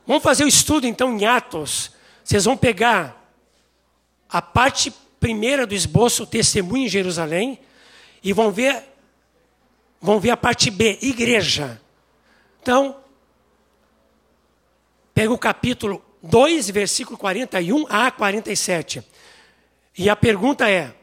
Vamos 0.07 0.23
fazer 0.23 0.45
o 0.45 0.49
estudo 0.49 0.87
então 0.87 1.19
em 1.19 1.27
Atos. 1.27 1.91
Vocês 2.23 2.45
vão 2.45 2.57
pegar 2.57 3.31
a 4.29 4.41
parte 4.41 4.93
primeira 5.19 5.67
do 5.67 5.75
esboço, 5.75 6.23
o 6.23 6.27
testemunho 6.27 6.87
em 6.87 6.89
Jerusalém, 6.89 7.59
e 8.23 8.33
vão 8.33 8.53
ver 8.53 8.85
vão 10.01 10.21
ver 10.21 10.31
a 10.31 10.37
parte 10.37 10.71
B, 10.71 10.99
igreja. 11.03 11.81
Então, 12.63 13.01
pega 15.13 15.33
o 15.33 15.39
capítulo 15.39 16.05
2, 16.23 16.71
versículo 16.71 17.19
41 17.19 17.87
a 17.89 18.11
47. 18.11 19.03
E 19.99 20.09
a 20.09 20.15
pergunta 20.15 20.71
é: 20.71 20.95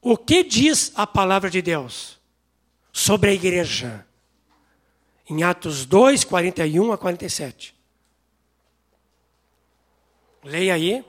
O 0.00 0.16
que 0.16 0.42
diz 0.42 0.92
a 0.94 1.06
palavra 1.06 1.50
de 1.50 1.60
Deus 1.60 2.18
sobre 2.92 3.30
a 3.30 3.34
igreja? 3.34 4.07
Em 5.28 5.42
Atos 5.42 5.84
2, 5.84 6.24
41 6.24 6.92
a 6.92 6.98
47. 6.98 7.76
Leia 10.42 10.74
aí. 10.74 11.04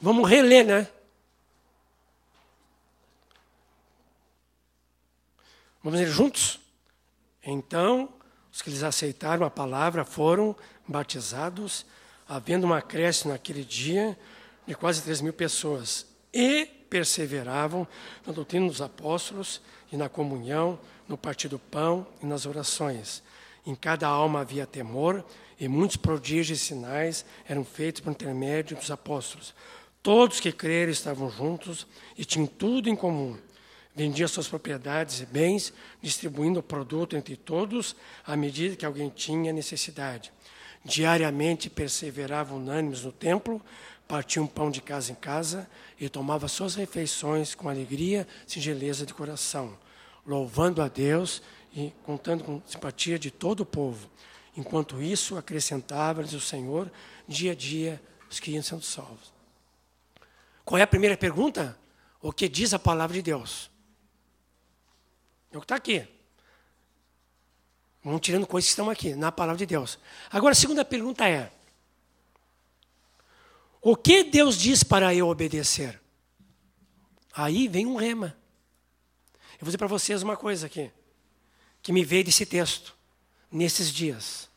Vamos 0.00 0.28
reler, 0.28 0.64
né? 0.64 0.88
Vamos 5.82 5.98
ler 5.98 6.06
juntos? 6.08 6.60
Então, 7.42 8.12
Os 8.50 8.62
que 8.62 8.70
eles 8.70 8.82
aceitaram 8.82 9.46
a 9.46 9.50
palavra 9.50 10.04
foram 10.04 10.56
batizados, 10.86 11.86
havendo 12.26 12.66
um 12.66 12.72
acréscimo 12.72 13.32
naquele 13.32 13.64
dia 13.64 14.18
de 14.66 14.74
quase 14.74 15.02
3 15.02 15.20
mil 15.20 15.32
pessoas. 15.32 16.06
E 16.34 16.77
perseveravam 16.88 17.86
na 18.26 18.32
doutrina 18.32 18.66
dos 18.66 18.80
apóstolos 18.80 19.60
e 19.92 19.96
na 19.96 20.08
comunhão, 20.08 20.78
no 21.06 21.16
partir 21.16 21.48
do 21.48 21.58
pão 21.58 22.06
e 22.22 22.26
nas 22.26 22.46
orações. 22.46 23.22
Em 23.66 23.74
cada 23.74 24.06
alma 24.06 24.40
havia 24.40 24.66
temor, 24.66 25.24
e 25.60 25.66
muitos 25.66 25.96
prodígios 25.96 26.60
e 26.60 26.64
sinais 26.64 27.24
eram 27.48 27.64
feitos 27.64 28.00
por 28.00 28.10
intermédio 28.10 28.76
dos 28.76 28.90
apóstolos. 28.90 29.54
Todos 30.02 30.40
que 30.40 30.52
creram 30.52 30.92
estavam 30.92 31.28
juntos 31.28 31.86
e 32.16 32.24
tinham 32.24 32.46
tudo 32.46 32.88
em 32.88 32.94
comum. 32.94 33.36
Vendiam 33.94 34.28
suas 34.28 34.46
propriedades 34.46 35.20
e 35.20 35.26
bens, 35.26 35.72
distribuindo 36.00 36.60
o 36.60 36.62
produto 36.62 37.16
entre 37.16 37.36
todos 37.36 37.96
à 38.24 38.36
medida 38.36 38.76
que 38.76 38.86
alguém 38.86 39.08
tinha 39.08 39.52
necessidade. 39.52 40.32
Diariamente 40.84 41.68
perseveravam 41.68 42.58
unânimes 42.58 43.02
no 43.02 43.10
templo, 43.10 43.60
partiam 44.08 44.46
pão 44.46 44.70
de 44.70 44.80
casa 44.80 45.12
em 45.12 45.14
casa 45.14 45.68
e 46.00 46.08
tomavam 46.08 46.48
suas 46.48 46.74
refeições 46.74 47.54
com 47.54 47.68
alegria, 47.68 48.26
singeleza 48.46 49.04
de 49.04 49.12
coração, 49.12 49.78
louvando 50.26 50.80
a 50.80 50.88
Deus 50.88 51.42
e 51.74 51.92
contando 52.04 52.42
com 52.42 52.62
simpatia 52.66 53.18
de 53.18 53.30
todo 53.30 53.60
o 53.60 53.66
povo. 53.66 54.08
Enquanto 54.56 55.00
isso, 55.02 55.36
acrescentava-lhes 55.36 56.32
o 56.32 56.40
Senhor 56.40 56.90
dia 57.28 57.52
a 57.52 57.54
dia 57.54 58.02
os 58.30 58.40
que 58.40 58.50
iam 58.50 58.62
sendo 58.62 58.82
salvos. 58.82 59.32
Qual 60.64 60.78
é 60.78 60.82
a 60.82 60.86
primeira 60.86 61.16
pergunta? 61.16 61.78
O 62.20 62.32
que 62.32 62.48
diz 62.48 62.74
a 62.74 62.78
palavra 62.78 63.14
de 63.14 63.22
Deus? 63.22 63.70
É 65.52 65.56
o 65.56 65.60
que 65.60 65.64
está 65.64 65.76
aqui. 65.76 66.06
Vamos 68.02 68.20
tirando 68.20 68.46
coisas 68.46 68.68
que 68.68 68.72
estão 68.72 68.88
aqui, 68.90 69.14
na 69.14 69.30
palavra 69.30 69.58
de 69.58 69.66
Deus. 69.66 69.98
Agora, 70.30 70.52
a 70.52 70.56
segunda 70.56 70.84
pergunta 70.84 71.28
é: 71.28 71.52
O 73.80 73.96
que 73.96 74.24
Deus 74.24 74.58
diz 74.58 74.82
para 74.82 75.14
eu 75.14 75.28
obedecer? 75.28 76.00
Aí 77.32 77.68
vem 77.68 77.86
um 77.86 77.96
rema. 77.96 78.36
Eu 79.54 79.60
vou 79.60 79.66
dizer 79.66 79.78
para 79.78 79.86
vocês 79.86 80.22
uma 80.22 80.36
coisa 80.36 80.66
aqui, 80.66 80.90
que 81.82 81.92
me 81.92 82.04
veio 82.04 82.24
desse 82.24 82.44
texto, 82.44 82.96
nesses 83.50 83.92
dias. 83.92 84.48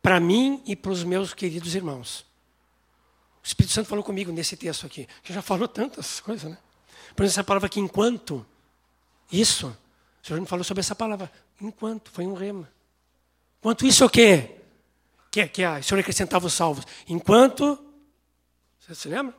Para 0.00 0.18
mim 0.18 0.62
e 0.66 0.74
para 0.74 0.90
os 0.90 1.04
meus 1.04 1.32
queridos 1.32 1.74
irmãos. 1.74 2.20
O 3.42 3.46
Espírito 3.46 3.72
Santo 3.72 3.88
falou 3.88 4.04
comigo 4.04 4.32
nesse 4.32 4.56
texto 4.56 4.86
aqui, 4.86 5.06
que 5.22 5.32
já 5.32 5.42
falou 5.42 5.68
tantas 5.68 6.18
coisas, 6.20 6.50
né? 6.50 6.58
Por 7.14 7.24
exemplo, 7.24 7.40
essa 7.40 7.44
palavra 7.44 7.66
aqui, 7.66 7.80
enquanto, 7.80 8.46
isso, 9.30 9.76
o 10.22 10.26
Senhor 10.26 10.40
me 10.40 10.46
falou 10.46 10.64
sobre 10.64 10.80
essa 10.80 10.94
palavra, 10.94 11.30
enquanto, 11.60 12.10
foi 12.10 12.26
um 12.26 12.34
rema. 12.34 12.70
Enquanto 13.60 13.86
isso 13.86 14.04
o 14.04 14.10
quê? 14.10 14.61
Que, 15.32 15.48
que 15.48 15.66
o 15.66 15.82
Senhor 15.82 15.98
acrescentava 15.98 16.46
os 16.46 16.52
salvos. 16.52 16.86
Enquanto, 17.08 17.78
você 18.78 18.94
se 18.94 19.08
lembra? 19.08 19.34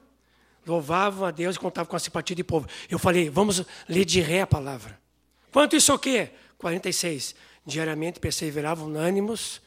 Louvavam 0.66 1.28
a 1.28 1.32
Deus 1.32 1.56
e 1.56 1.60
contavam 1.60 1.88
com 1.88 1.96
a 1.96 2.00
simpatia 2.00 2.36
do 2.36 2.44
povo. 2.44 2.68
Eu 2.90 2.98
falei, 2.98 3.30
vamos 3.30 3.64
ler 3.88 4.04
de 4.04 4.20
ré 4.20 4.42
a 4.42 4.48
palavra. 4.48 5.00
Quanto 5.52 5.76
isso 5.76 5.94
o 5.94 6.00
quê? 6.00 6.32
46. 6.58 7.36
Diariamente 7.64 8.20
perseveravam 8.20 8.88
unânimos 8.88 9.62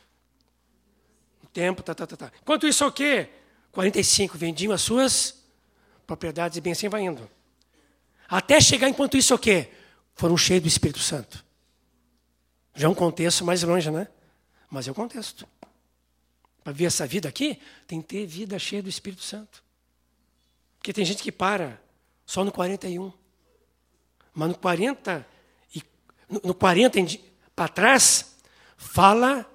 no 1.40 1.48
tempo, 1.48 1.80
tá, 1.80 1.94
tá, 1.94 2.06
tá, 2.08 2.16
tá. 2.16 2.32
Quanto 2.44 2.66
isso 2.66 2.84
o 2.84 2.90
quê? 2.90 3.28
45, 3.70 4.36
vendiam 4.36 4.72
as 4.72 4.82
suas 4.82 5.44
propriedades 6.06 6.58
e 6.58 6.60
bem 6.60 6.72
assim 6.72 6.88
vai 6.88 7.02
indo. 7.02 7.30
Até 8.28 8.60
chegar 8.60 8.88
enquanto 8.88 9.16
isso 9.16 9.32
o 9.32 9.38
quê? 9.38 9.70
Foram 10.16 10.36
cheios 10.36 10.62
do 10.62 10.68
Espírito 10.68 10.98
Santo. 10.98 11.44
Já 12.74 12.88
é 12.88 12.90
um 12.90 12.94
contexto 12.94 13.44
mais 13.44 13.62
longe, 13.62 13.90
né? 13.92 14.08
Mas 14.68 14.88
é 14.88 14.90
o 14.90 14.94
contexto. 14.94 15.46
Para 16.66 16.72
ver 16.72 16.86
essa 16.86 17.06
vida 17.06 17.28
aqui, 17.28 17.60
tem 17.86 18.02
que 18.02 18.08
ter 18.08 18.26
vida 18.26 18.58
cheia 18.58 18.82
do 18.82 18.88
Espírito 18.88 19.22
Santo. 19.22 19.62
Porque 20.76 20.92
tem 20.92 21.04
gente 21.04 21.22
que 21.22 21.30
para 21.30 21.80
só 22.26 22.44
no 22.44 22.50
41. 22.50 23.12
Mas 24.34 24.48
no 24.48 24.58
40 24.58 25.24
e 25.72 25.82
no 26.28 26.52
40 26.52 26.98
para 27.54 27.68
trás 27.68 28.34
fala 28.76 29.48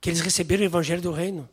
que 0.00 0.10
eles 0.10 0.20
receberam 0.20 0.64
o 0.64 0.66
evangelho 0.66 1.00
do 1.00 1.12
reino. 1.12 1.48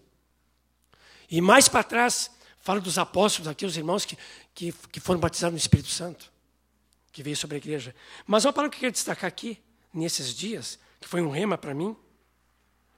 E 1.29 1.39
mais 1.41 1.67
para 1.69 1.83
trás, 1.83 2.31
fala 2.59 2.81
dos 2.81 2.97
apóstolos 2.97 3.47
aqui, 3.47 3.67
os 3.67 3.77
irmãos 3.77 4.05
que, 4.05 4.17
que, 4.51 4.73
que 4.91 4.99
foram 4.99 5.19
batizados 5.19 5.53
no 5.53 5.59
Espírito 5.59 5.89
Santo, 5.89 6.33
que 7.11 7.21
veio 7.21 7.37
sobre 7.37 7.57
a 7.57 7.59
igreja. 7.59 7.93
Mas 8.25 8.45
uma 8.45 8.51
palavra 8.51 8.71
que 8.71 8.77
eu 8.77 8.81
quero 8.81 8.93
destacar 8.93 9.27
aqui, 9.27 9.61
nesses 9.93 10.33
dias, 10.33 10.79
que 10.99 11.07
foi 11.07 11.21
um 11.21 11.29
rema 11.29 11.55
para 11.55 11.75
mim, 11.75 11.95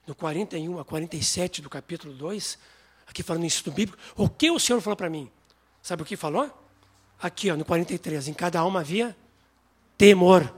no 0.06 0.14
41 0.14 0.78
a 0.78 0.84
47 0.84 1.60
do 1.60 1.68
capítulo 1.68 2.14
2, 2.14 2.58
aqui 3.06 3.22
falando 3.22 3.44
isso 3.44 3.64
do 3.64 3.72
bíblico, 3.72 4.00
o 4.14 4.28
que 4.28 4.50
o 4.50 4.58
Senhor 4.58 4.80
falou 4.80 4.96
para 4.96 5.10
mim? 5.10 5.30
Sabe 5.82 6.02
o 6.02 6.04
que 6.04 6.16
falou? 6.16 6.50
Aqui, 7.20 7.50
ó, 7.50 7.56
no 7.56 7.64
43, 7.64 8.28
em 8.28 8.34
cada 8.34 8.60
alma 8.60 8.80
havia 8.80 9.16
temor. 9.96 10.54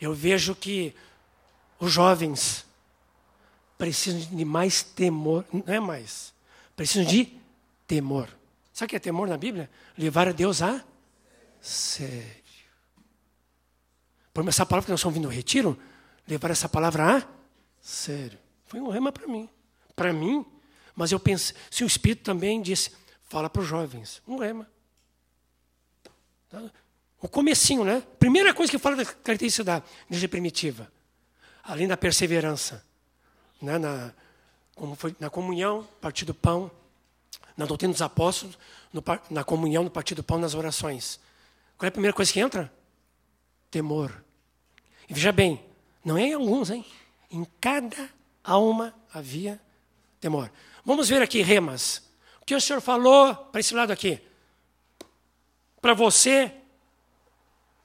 Eu 0.00 0.14
vejo 0.14 0.54
que 0.54 0.94
os 1.78 1.92
jovens 1.92 2.64
precisam 3.76 4.36
de 4.36 4.44
mais 4.44 4.82
temor, 4.82 5.44
não 5.52 5.64
é 5.66 5.80
mais, 5.80 6.34
precisam 6.76 7.04
de 7.04 7.32
temor. 7.86 8.28
Sabe 8.72 8.86
o 8.86 8.90
que 8.90 8.96
é 8.96 9.00
temor 9.00 9.28
na 9.28 9.36
Bíblia? 9.36 9.70
Levar 9.96 10.28
a 10.28 10.32
Deus 10.32 10.62
a 10.62 10.84
sério. 11.60 12.40
Por 14.32 14.46
essa 14.48 14.64
palavra 14.64 14.86
que 14.86 14.90
nós 14.90 15.00
estamos 15.00 15.14
vindo 15.14 15.24
no 15.24 15.34
retiro, 15.34 15.78
levar 16.26 16.50
essa 16.50 16.68
palavra 16.68 17.18
a 17.18 17.22
sério. 17.80 18.38
Foi 18.66 18.80
um 18.80 18.88
rema 18.88 19.10
para 19.10 19.26
mim. 19.26 19.48
Para 19.96 20.12
mim, 20.12 20.44
mas 20.94 21.12
eu 21.12 21.20
pensei, 21.20 21.56
se 21.70 21.84
o 21.84 21.86
Espírito 21.86 22.22
também 22.22 22.60
disse, 22.60 22.92
fala 23.28 23.48
para 23.50 23.62
os 23.62 23.68
jovens, 23.68 24.22
um 24.26 24.36
rema. 24.36 24.66
O 27.20 27.28
comecinho, 27.28 27.84
né? 27.84 28.02
Primeira 28.18 28.54
coisa 28.54 28.70
que 28.70 28.78
fala 28.78 28.96
da 28.96 29.04
característica 29.04 29.64
da 29.64 29.82
igreja 30.06 30.28
primitiva, 30.28 30.90
além 31.62 31.86
da 31.86 31.96
perseverança, 31.96 32.84
né, 33.60 33.78
na, 33.78 34.12
como 34.74 34.94
foi, 34.94 35.14
na 35.20 35.28
comunhão, 35.28 35.86
partir 36.00 36.24
do 36.24 36.34
pão, 36.34 36.70
na 37.56 37.66
doutrina 37.66 37.92
dos 37.92 38.02
apóstolos, 38.02 38.58
no, 38.92 39.02
na 39.30 39.44
comunhão, 39.44 39.84
no 39.84 39.90
partir 39.90 40.14
do 40.14 40.22
pão, 40.22 40.38
nas 40.38 40.54
orações. 40.54 41.20
Qual 41.76 41.86
é 41.86 41.88
a 41.88 41.92
primeira 41.92 42.14
coisa 42.14 42.32
que 42.32 42.40
entra? 42.40 42.72
Temor. 43.70 44.24
E 45.08 45.14
veja 45.14 45.30
bem, 45.30 45.62
não 46.04 46.16
é 46.16 46.22
em 46.22 46.34
alguns, 46.34 46.70
hein? 46.70 46.84
Em 47.30 47.46
cada 47.60 48.08
alma 48.42 48.94
havia 49.12 49.60
temor. 50.20 50.50
Vamos 50.84 51.08
ver 51.08 51.22
aqui 51.22 51.42
remas. 51.42 52.10
O 52.40 52.44
que 52.44 52.54
o 52.54 52.60
Senhor 52.60 52.80
falou 52.80 53.34
para 53.34 53.60
esse 53.60 53.74
lado 53.74 53.92
aqui? 53.92 54.20
Para 55.80 55.94
você, 55.94 56.52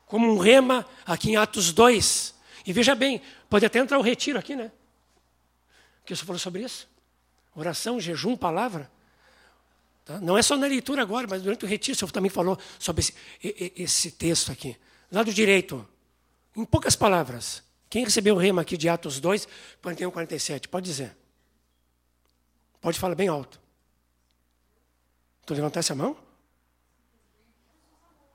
como 0.05 0.32
um 0.32 0.38
rema 0.38 0.86
aqui 1.05 1.32
em 1.32 1.36
Atos 1.36 1.72
2. 1.72 2.34
E 2.66 2.74
veja 2.74 2.95
bem, 2.95 3.22
pode 3.49 3.66
até 3.66 3.80
entrar 3.80 3.99
o 3.99 4.01
retiro 4.01 4.39
aqui, 4.39 4.55
né? 4.55 4.72
que 6.05 6.13
o 6.13 6.16
senhor 6.16 6.28
falou 6.28 6.39
sobre 6.39 6.61
isso? 6.61 6.88
Oração, 7.55 7.99
jejum, 7.99 8.38
palavra. 8.38 8.89
Tá? 10.05 10.20
Não 10.20 10.38
é 10.38 10.41
só 10.41 10.55
na 10.55 10.68
leitura 10.68 11.01
agora, 11.01 11.26
mas 11.28 11.41
durante 11.41 11.66
o 11.66 11.68
retiro 11.68 11.95
o 11.95 11.99
senhor 11.99 12.11
também 12.11 12.30
falou 12.30 12.57
sobre 12.78 13.01
esse, 13.01 13.13
esse 13.76 14.11
texto 14.11 14.51
aqui. 14.51 14.78
Lado 15.11 15.34
direito, 15.34 15.88
em 16.55 16.63
poucas 16.63 16.95
palavras. 16.95 17.63
Quem 17.96 18.04
recebeu 18.04 18.36
o 18.36 18.38
rema 18.38 18.62
aqui 18.62 18.76
de 18.76 18.89
Atos 18.89 19.22
2, 19.22 19.48
41, 19.82 20.12
47? 20.12 20.68
Pode 20.68 20.86
dizer. 20.86 21.16
Pode 22.82 23.00
falar 23.00 23.16
bem 23.16 23.30
alto. 23.30 23.58
Tu 25.46 25.54
levantasse 25.54 25.93
a 25.93 25.96
mão? 25.96 26.18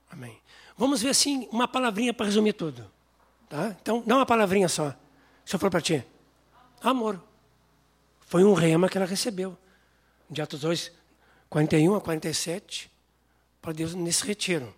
Amém. 0.09 0.41
Vamos 0.79 1.03
ver 1.03 1.11
assim, 1.11 1.47
uma 1.53 1.69
palavrinha 1.69 2.15
para 2.15 2.25
resumir 2.25 2.55
tudo. 2.55 2.91
Tá? 3.51 3.77
Então, 3.83 4.03
dá 4.07 4.17
uma 4.17 4.25
palavrinha 4.25 4.67
só. 4.67 4.97
Se 5.45 5.57
eu 5.57 5.61
for 5.61 5.69
para 5.71 5.83
ti. 5.83 6.03
Amor. 6.81 7.23
Foi 8.21 8.43
um 8.43 8.55
rema 8.55 8.89
que 8.89 8.97
ela 8.97 9.07
recebeu. 9.07 9.59
De 10.31 10.41
Atos 10.41 10.63
2, 10.63 10.91
41 11.51 11.97
a 11.97 12.01
47, 12.01 12.91
para 13.61 13.75
Deus 13.75 13.93
nesse 13.93 14.25
retiro. 14.25 14.75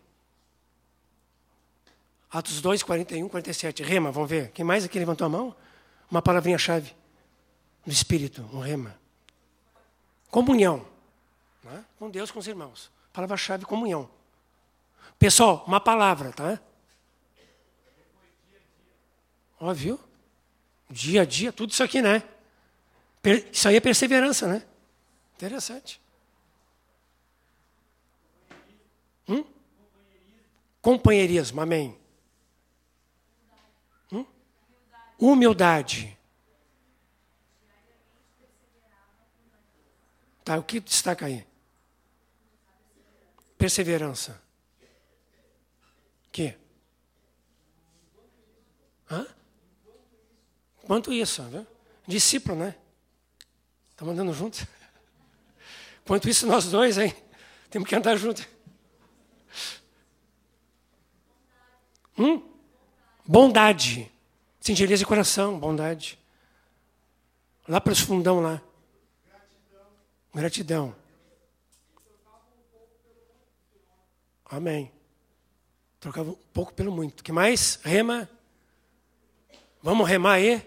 Atos 2.33 2.63
2, 2.63 2.83
41, 2.83 3.29
47. 3.29 3.83
Rema, 3.83 4.11
vamos 4.11 4.31
ver. 4.31 4.51
Quem 4.53 4.65
mais 4.65 4.87
aqui 4.87 4.99
levantou 4.99 5.27
a 5.27 5.29
mão? 5.29 5.55
Uma 6.11 6.23
palavrinha-chave 6.23 6.97
do 7.85 7.93
Espírito, 7.93 8.49
um 8.55 8.59
rema. 8.59 8.99
Comunhão. 10.31 10.87
Né? 11.63 11.85
Com 11.99 12.09
Deus, 12.09 12.31
com 12.31 12.39
os 12.39 12.47
irmãos. 12.47 12.91
Palavra-chave, 13.13 13.67
comunhão. 13.67 14.09
Pessoal, 15.19 15.63
uma 15.67 15.79
palavra, 15.79 16.33
tá? 16.33 16.59
Ó, 19.61 19.73
viu? 19.75 20.01
Dia 20.89 21.23
a 21.23 21.25
dia, 21.27 21.53
tudo 21.53 21.71
isso 21.71 21.83
aqui, 21.83 22.01
né? 22.01 22.23
Isso 23.53 23.69
aí 23.69 23.77
é 23.77 23.81
perseverança, 23.81 24.49
né? 24.49 24.67
Interessante. 25.37 26.01
Hum? 29.29 29.45
Companheirismo, 30.81 31.61
amém. 31.61 32.02
Humildade. 35.23 36.19
Tá, 40.45 40.59
o 40.59 40.65
que 40.65 40.81
destaca 40.81 41.27
aí? 41.27 41.47
Perseverança. 43.57 44.43
Que? 46.33 46.59
Hã? 49.09 49.25
Quanto 50.83 51.13
isso, 51.13 51.41
viu? 51.45 51.65
Discípulo, 52.05 52.59
né? 52.59 52.75
Estamos 53.91 54.15
andando 54.15 54.35
juntos. 54.35 54.67
Quanto 56.05 56.29
isso, 56.29 56.49
nós 56.49 56.69
dois, 56.69 56.99
hein? 56.99 57.15
Temos 57.71 57.89
que 57.89 57.95
andar 57.95 58.17
juntos. 58.17 58.45
Hum? 62.19 62.43
Bondade. 63.25 64.12
Singelias 64.63 65.01
de 65.01 65.05
coração, 65.05 65.59
bondade. 65.59 66.17
Lá 67.67 67.81
para 67.81 67.93
os 67.93 67.99
fundão 67.99 68.41
lá. 68.41 68.63
Gratidão. 69.27 69.87
Gratidão. 70.33 70.97
Amém. 74.45 74.93
Trocava 75.99 76.31
um 76.31 76.37
pouco 76.53 76.73
pelo 76.73 76.93
muito. 76.93 77.25
que 77.25 77.33
mais? 77.33 77.81
Rema. 77.83 78.31
Vamos 79.83 80.09
remar 80.09 80.35
aí? 80.35 80.65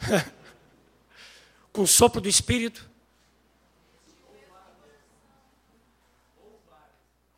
Com 1.72 1.82
o 1.82 1.86
sopro 1.86 2.20
do 2.20 2.28
Espírito. 2.28 2.90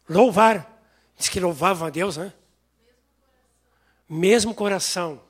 Louvar. 0.09 0.83
Diz 1.19 1.29
que 1.29 1.39
louvavam 1.39 1.87
a 1.87 1.91
Deus, 1.91 2.17
né? 2.17 2.33
Mesmo 4.09 4.55
coração. 4.55 5.29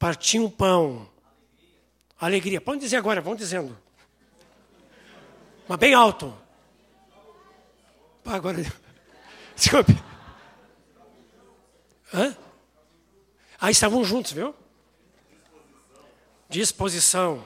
Partia 0.00 0.40
um 0.40 0.48
pão. 0.48 1.06
Alegria. 2.18 2.58
Pode 2.58 2.80
dizer 2.80 2.96
agora, 2.96 3.20
vamos 3.20 3.38
dizendo. 3.38 3.78
Mas 5.68 5.78
bem 5.78 5.92
alto. 5.92 6.34
Agora. 8.24 8.56
Desculpe. 9.54 9.92
Hã? 12.14 12.34
Ah, 13.60 13.70
estavam 13.70 14.02
juntos, 14.02 14.32
viu? 14.32 14.54
Disposição. 16.48 17.44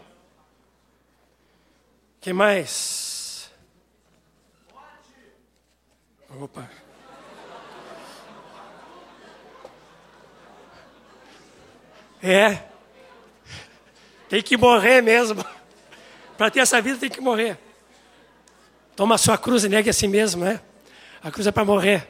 que 2.20 2.32
mais? 2.32 3.50
Opa. 6.30 6.70
É. 12.26 12.58
Tem 14.30 14.42
que 14.42 14.56
morrer 14.56 15.02
mesmo. 15.02 15.44
Para 16.38 16.50
ter 16.50 16.60
essa 16.60 16.80
vida 16.80 16.96
tem 16.96 17.10
que 17.10 17.20
morrer. 17.20 17.58
Toma 18.96 19.16
a 19.16 19.18
sua 19.18 19.36
cruz 19.36 19.62
e 19.62 19.68
negue 19.68 19.90
a 19.90 19.92
si 19.92 20.08
mesmo, 20.08 20.42
né? 20.42 20.58
A 21.22 21.30
cruz 21.30 21.46
é 21.46 21.52
para 21.52 21.66
morrer. 21.66 22.08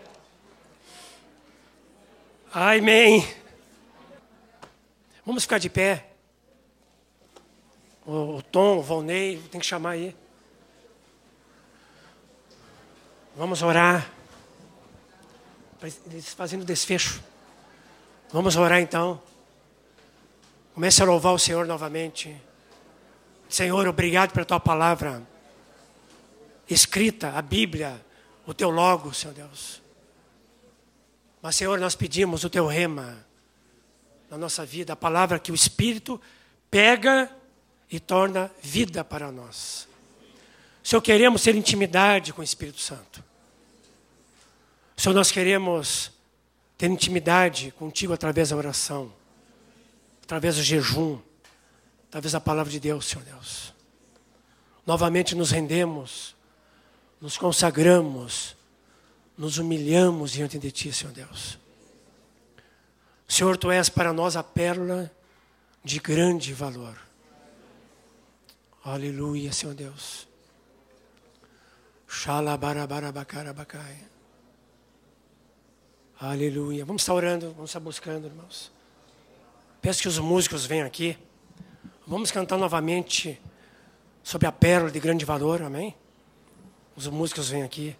Amém. 2.52 3.28
Vamos 5.26 5.42
ficar 5.42 5.58
de 5.58 5.68
pé. 5.68 6.06
O, 8.06 8.36
o 8.36 8.42
Tom, 8.42 8.78
o 8.78 8.82
Volney, 8.82 9.42
tem 9.50 9.60
que 9.60 9.66
chamar 9.66 9.90
aí. 9.90 10.14
Vamos 13.34 13.62
orar. 13.62 14.08
Fazendo 16.36 16.64
desfecho. 16.64 17.20
Vamos 18.30 18.54
orar 18.54 18.80
então. 18.80 19.20
Comece 20.74 21.00
a 21.00 21.06
louvar 21.06 21.32
o 21.32 21.38
Senhor 21.38 21.66
novamente. 21.66 22.36
Senhor, 23.48 23.86
obrigado 23.86 24.32
pela 24.32 24.44
tua 24.44 24.58
palavra 24.58 25.22
escrita, 26.68 27.30
a 27.30 27.40
Bíblia, 27.40 28.04
o 28.44 28.52
teu 28.52 28.70
logo, 28.70 29.14
Senhor 29.14 29.32
Deus. 29.32 29.80
Mas, 31.40 31.54
Senhor, 31.54 31.78
nós 31.78 31.94
pedimos 31.94 32.42
o 32.42 32.50
teu 32.50 32.66
rema 32.66 33.24
na 34.28 34.36
nossa 34.36 34.66
vida, 34.66 34.94
a 34.94 34.96
palavra 34.96 35.38
que 35.38 35.52
o 35.52 35.54
Espírito 35.54 36.20
pega 36.68 37.30
e 37.88 38.00
torna 38.00 38.50
vida 38.60 39.04
para 39.04 39.30
nós. 39.30 39.86
Senhor, 40.82 41.00
queremos 41.00 41.42
ter 41.42 41.54
intimidade 41.54 42.32
com 42.32 42.40
o 42.40 42.44
Espírito 42.44 42.80
Santo. 42.80 43.22
Senhor, 44.96 45.14
nós 45.14 45.30
queremos 45.30 46.10
ter 46.76 46.90
intimidade 46.90 47.70
contigo 47.78 48.12
através 48.12 48.48
da 48.48 48.56
oração 48.56 49.12
através 50.24 50.56
do 50.56 50.62
jejum, 50.62 51.20
através 52.08 52.32
da 52.32 52.40
palavra 52.40 52.72
de 52.72 52.80
Deus, 52.80 53.06
Senhor 53.06 53.24
Deus. 53.24 53.74
Novamente 54.86 55.34
nos 55.34 55.50
rendemos, 55.50 56.34
nos 57.20 57.36
consagramos, 57.36 58.56
nos 59.36 59.58
humilhamos 59.58 60.32
diante 60.32 60.58
de 60.58 60.70
Ti, 60.70 60.92
Senhor 60.92 61.12
Deus. 61.12 61.58
Senhor, 63.28 63.56
Tu 63.56 63.70
és 63.70 63.88
para 63.88 64.12
nós 64.12 64.36
a 64.36 64.42
pérola 64.42 65.10
de 65.82 65.98
grande 65.98 66.52
valor. 66.54 66.98
Aleluia, 68.82 69.52
Senhor 69.52 69.74
Deus. 69.74 70.26
Aleluia. 76.18 76.84
Vamos 76.84 77.02
estar 77.02 77.12
orando, 77.12 77.52
vamos 77.52 77.70
estar 77.70 77.80
buscando, 77.80 78.26
irmãos. 78.26 78.73
Peço 79.84 80.00
que 80.00 80.08
os 80.08 80.18
músicos 80.18 80.64
venham 80.64 80.86
aqui. 80.86 81.14
Vamos 82.06 82.30
cantar 82.30 82.56
novamente 82.56 83.38
sobre 84.22 84.46
a 84.46 84.50
pérola 84.52 84.90
de 84.90 84.98
grande 84.98 85.26
valor, 85.26 85.60
amém? 85.60 85.94
Os 86.96 87.06
músicos 87.06 87.50
vêm 87.50 87.62
aqui. 87.62 87.94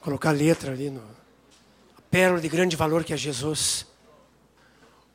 Colocar 0.00 0.28
a 0.28 0.32
letra 0.32 0.70
ali 0.70 0.88
no. 0.88 1.00
A 1.00 2.00
pérola 2.08 2.40
de 2.40 2.48
grande 2.48 2.76
valor 2.76 3.02
que 3.02 3.12
é 3.12 3.16
Jesus. 3.16 3.88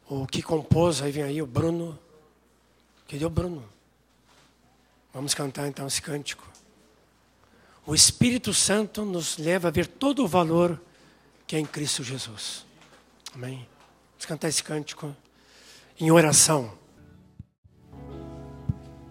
O 0.09 0.28
que 0.28 0.41
compôs, 0.41 1.01
aí 1.01 1.14
vem 1.14 1.24
aí 1.24 1.41
o 1.41 1.47
Bruno. 1.47 1.97
Cadê 3.07 3.24
o 3.24 3.30
Bruno? 3.30 3.64
Vamos 5.14 5.34
cantar 5.34 5.66
então 5.70 5.88
esse 5.88 6.01
cântico. 6.01 6.45
O 7.86 7.95
Espírito 7.95 8.53
Santo 8.53 9.05
nos 9.05 9.38
leva 9.38 9.70
a 9.70 9.72
ver 9.72 9.88
todo 9.88 10.26
o 10.26 10.28
valor 10.28 10.78
que 11.47 11.55
é 11.55 11.59
em 11.59 11.66
Cristo 11.66 12.03
Jesus. 12.03 12.66
Amém? 13.34 13.66
Vamos 14.11 14.26
cantar 14.26 14.49
esse 14.49 14.61
cântico 14.61 15.16
em 16.00 16.12
oração. 16.12 16.72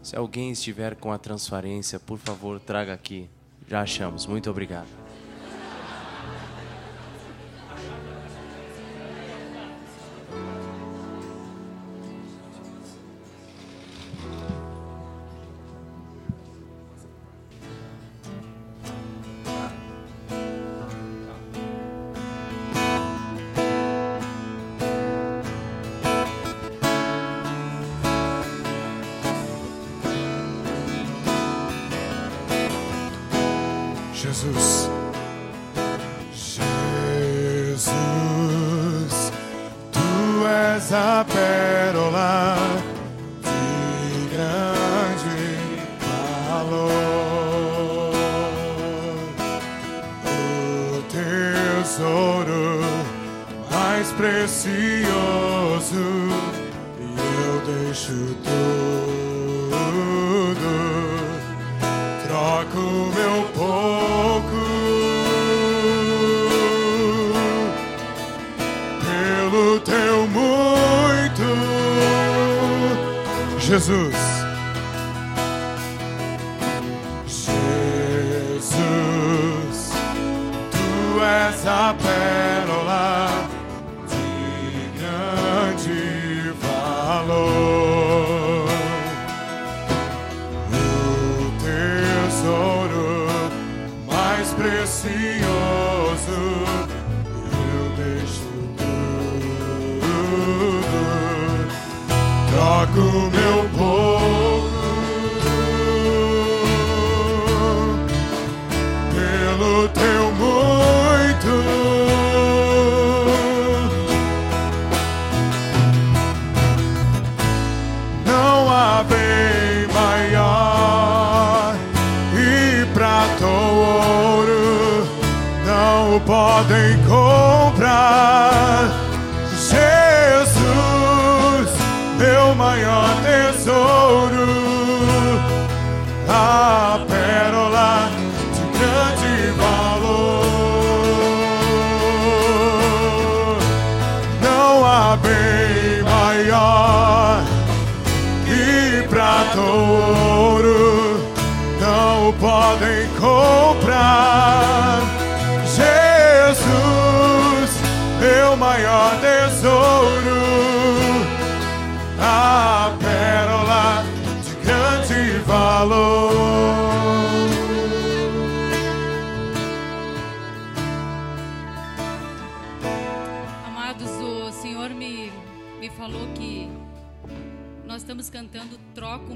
Se 0.03 0.17
alguém 0.17 0.51
estiver 0.51 0.97
com 0.97 1.13
a 1.13 1.19
transparência, 1.19 2.01
por 2.01 2.19
favor, 2.19 2.59
traga 2.59 2.93
aqui. 2.93 3.31
Já 3.69 3.83
achamos. 3.83 4.27
Muito 4.27 4.51
obrigado. 4.51 5.02
Precioso, 94.63 95.11
eu 97.75 97.87
deixo 97.97 98.47
tudo, 98.77 100.07
troco 102.53 103.03
meu 103.33 103.59
pouco 103.77 104.12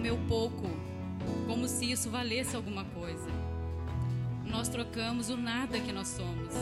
meu 0.07 0.17
pouco, 0.29 0.71
como 1.49 1.67
se 1.67 1.91
isso 1.91 2.09
valesse 2.09 2.55
alguma 2.55 2.85
coisa. 2.85 3.29
Nós 4.45 4.69
trocamos 4.69 5.29
o 5.31 5.37
nada 5.37 5.81
que 5.81 5.93
nós 5.93 6.07
somos 6.07 6.55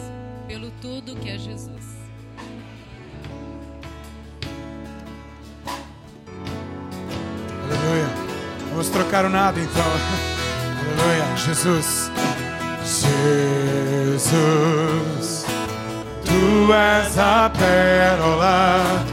pelo 0.47 0.71
tudo 0.81 1.15
que 1.17 1.29
é 1.29 1.37
Jesus. 1.37 1.85
Aleluia. 7.65 8.09
Vamos 8.71 8.89
trocar 8.89 9.27
o 9.27 9.29
nada 9.29 9.61
então. 9.61 9.85
Aleluia. 10.97 11.37
Jesus. 11.37 12.11
Jesus. 14.07 15.45
Tu 16.25 16.73
és 16.73 17.19
a 17.19 17.51
pérola 17.51 19.05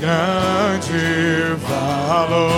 grande 0.00 1.56
valor. 1.68 2.48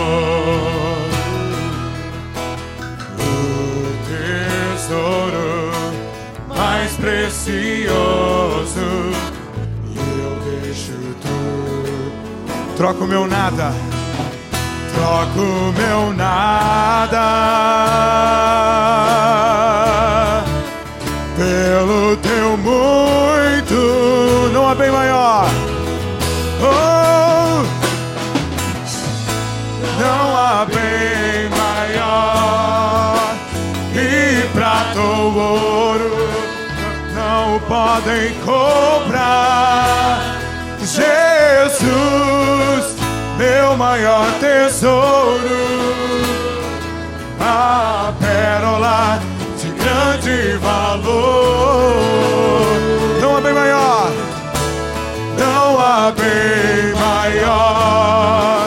O 3.18 3.95
tesouro 4.76 5.70
mais 6.49 6.93
precioso. 6.97 7.91
E 9.86 9.99
eu 9.99 10.34
deixo 10.62 10.93
tudo. 11.20 12.76
Troco 12.76 13.07
meu 13.07 13.26
nada 13.26 13.72
troco 15.01 15.72
meu 15.76 16.12
nada 16.12 17.24
pelo 21.36 22.16
teu 22.18 22.57
muito, 22.59 24.51
não 24.53 24.68
há 24.68 24.74
bem 24.74 24.91
maior. 24.91 25.49
Oh, 26.62 26.89
podem 37.91 38.32
comprar. 38.45 40.20
Jesus, 40.78 41.74
meu 43.36 43.76
maior 43.76 44.26
tesouro, 44.38 45.41
a 47.41 48.12
pérola 48.20 49.20
de 49.61 49.68
grande 49.70 50.57
valor. 50.59 51.97
Não 53.20 53.36
há 53.36 53.41
bem 53.41 53.53
maior, 53.53 54.12
não 55.36 55.80
há 55.80 56.12
bem 56.12 56.95
maior 56.95 58.59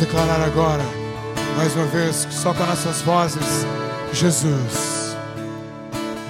Declarar 0.00 0.40
agora, 0.42 0.84
mais 1.56 1.74
uma 1.74 1.86
vez, 1.86 2.26
só 2.30 2.54
com 2.54 2.64
nossas 2.64 3.02
vozes, 3.02 3.66
Jesus, 4.12 5.16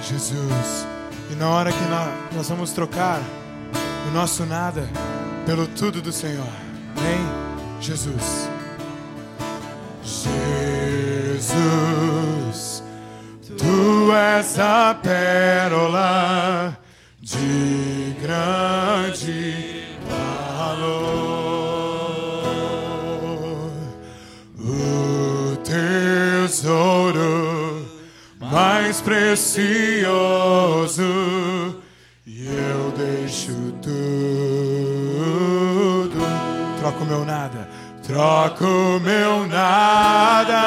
Jesus. 0.01 0.87
E 1.31 1.35
na 1.35 1.49
hora 1.49 1.71
que 1.71 1.83
nó- 1.85 2.11
nós 2.35 2.49
vamos 2.49 2.71
trocar 2.71 3.21
o 4.07 4.11
nosso 4.11 4.43
nada 4.45 4.89
pelo 5.45 5.67
tudo 5.67 6.01
do 6.01 6.11
Senhor, 6.11 6.47
amém? 6.97 7.19
Jesus. 7.79 8.49
Jesus, 11.49 12.83
tu 13.57 14.11
és 14.15 14.59
a 14.59 14.95
pérola 14.95 16.75
de 17.21 18.15
grande 18.21 18.98
precioso, 29.09 31.01
e 32.27 32.45
eu 32.45 32.93
deixo 32.95 33.53
tudo, 33.81 33.89
troco 36.79 37.05
meu 37.05 37.25
nada, 37.25 37.67
troco 38.05 38.99
meu 39.01 39.47
nada. 39.47 40.61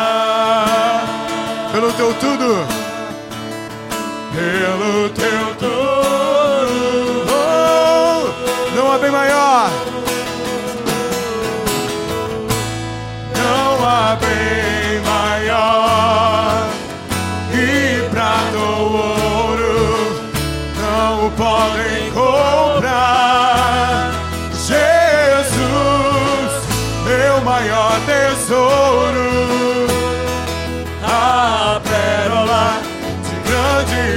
Pelo 1.71 1.93
teu 1.93 2.13
tudo, 2.15 2.67
pelo 4.35 5.09
teu 5.11 5.55
tudo, 5.61 5.62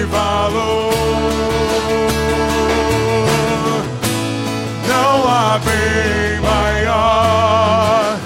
valor. 0.07 0.93
Não 4.87 5.27
há 5.27 5.59
bem 5.59 6.39
maior 6.41 8.17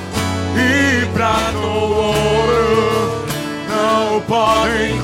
e 0.56 1.06
prata 1.14 1.58
ou 1.58 1.92
ouro 1.92 3.26
não 3.68 4.22
podem. 4.22 5.00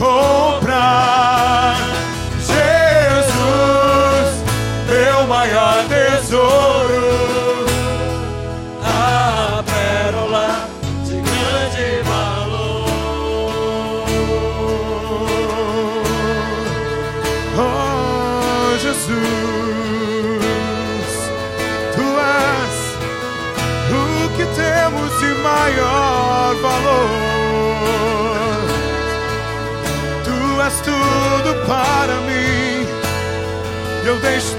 Eu 34.25 34.54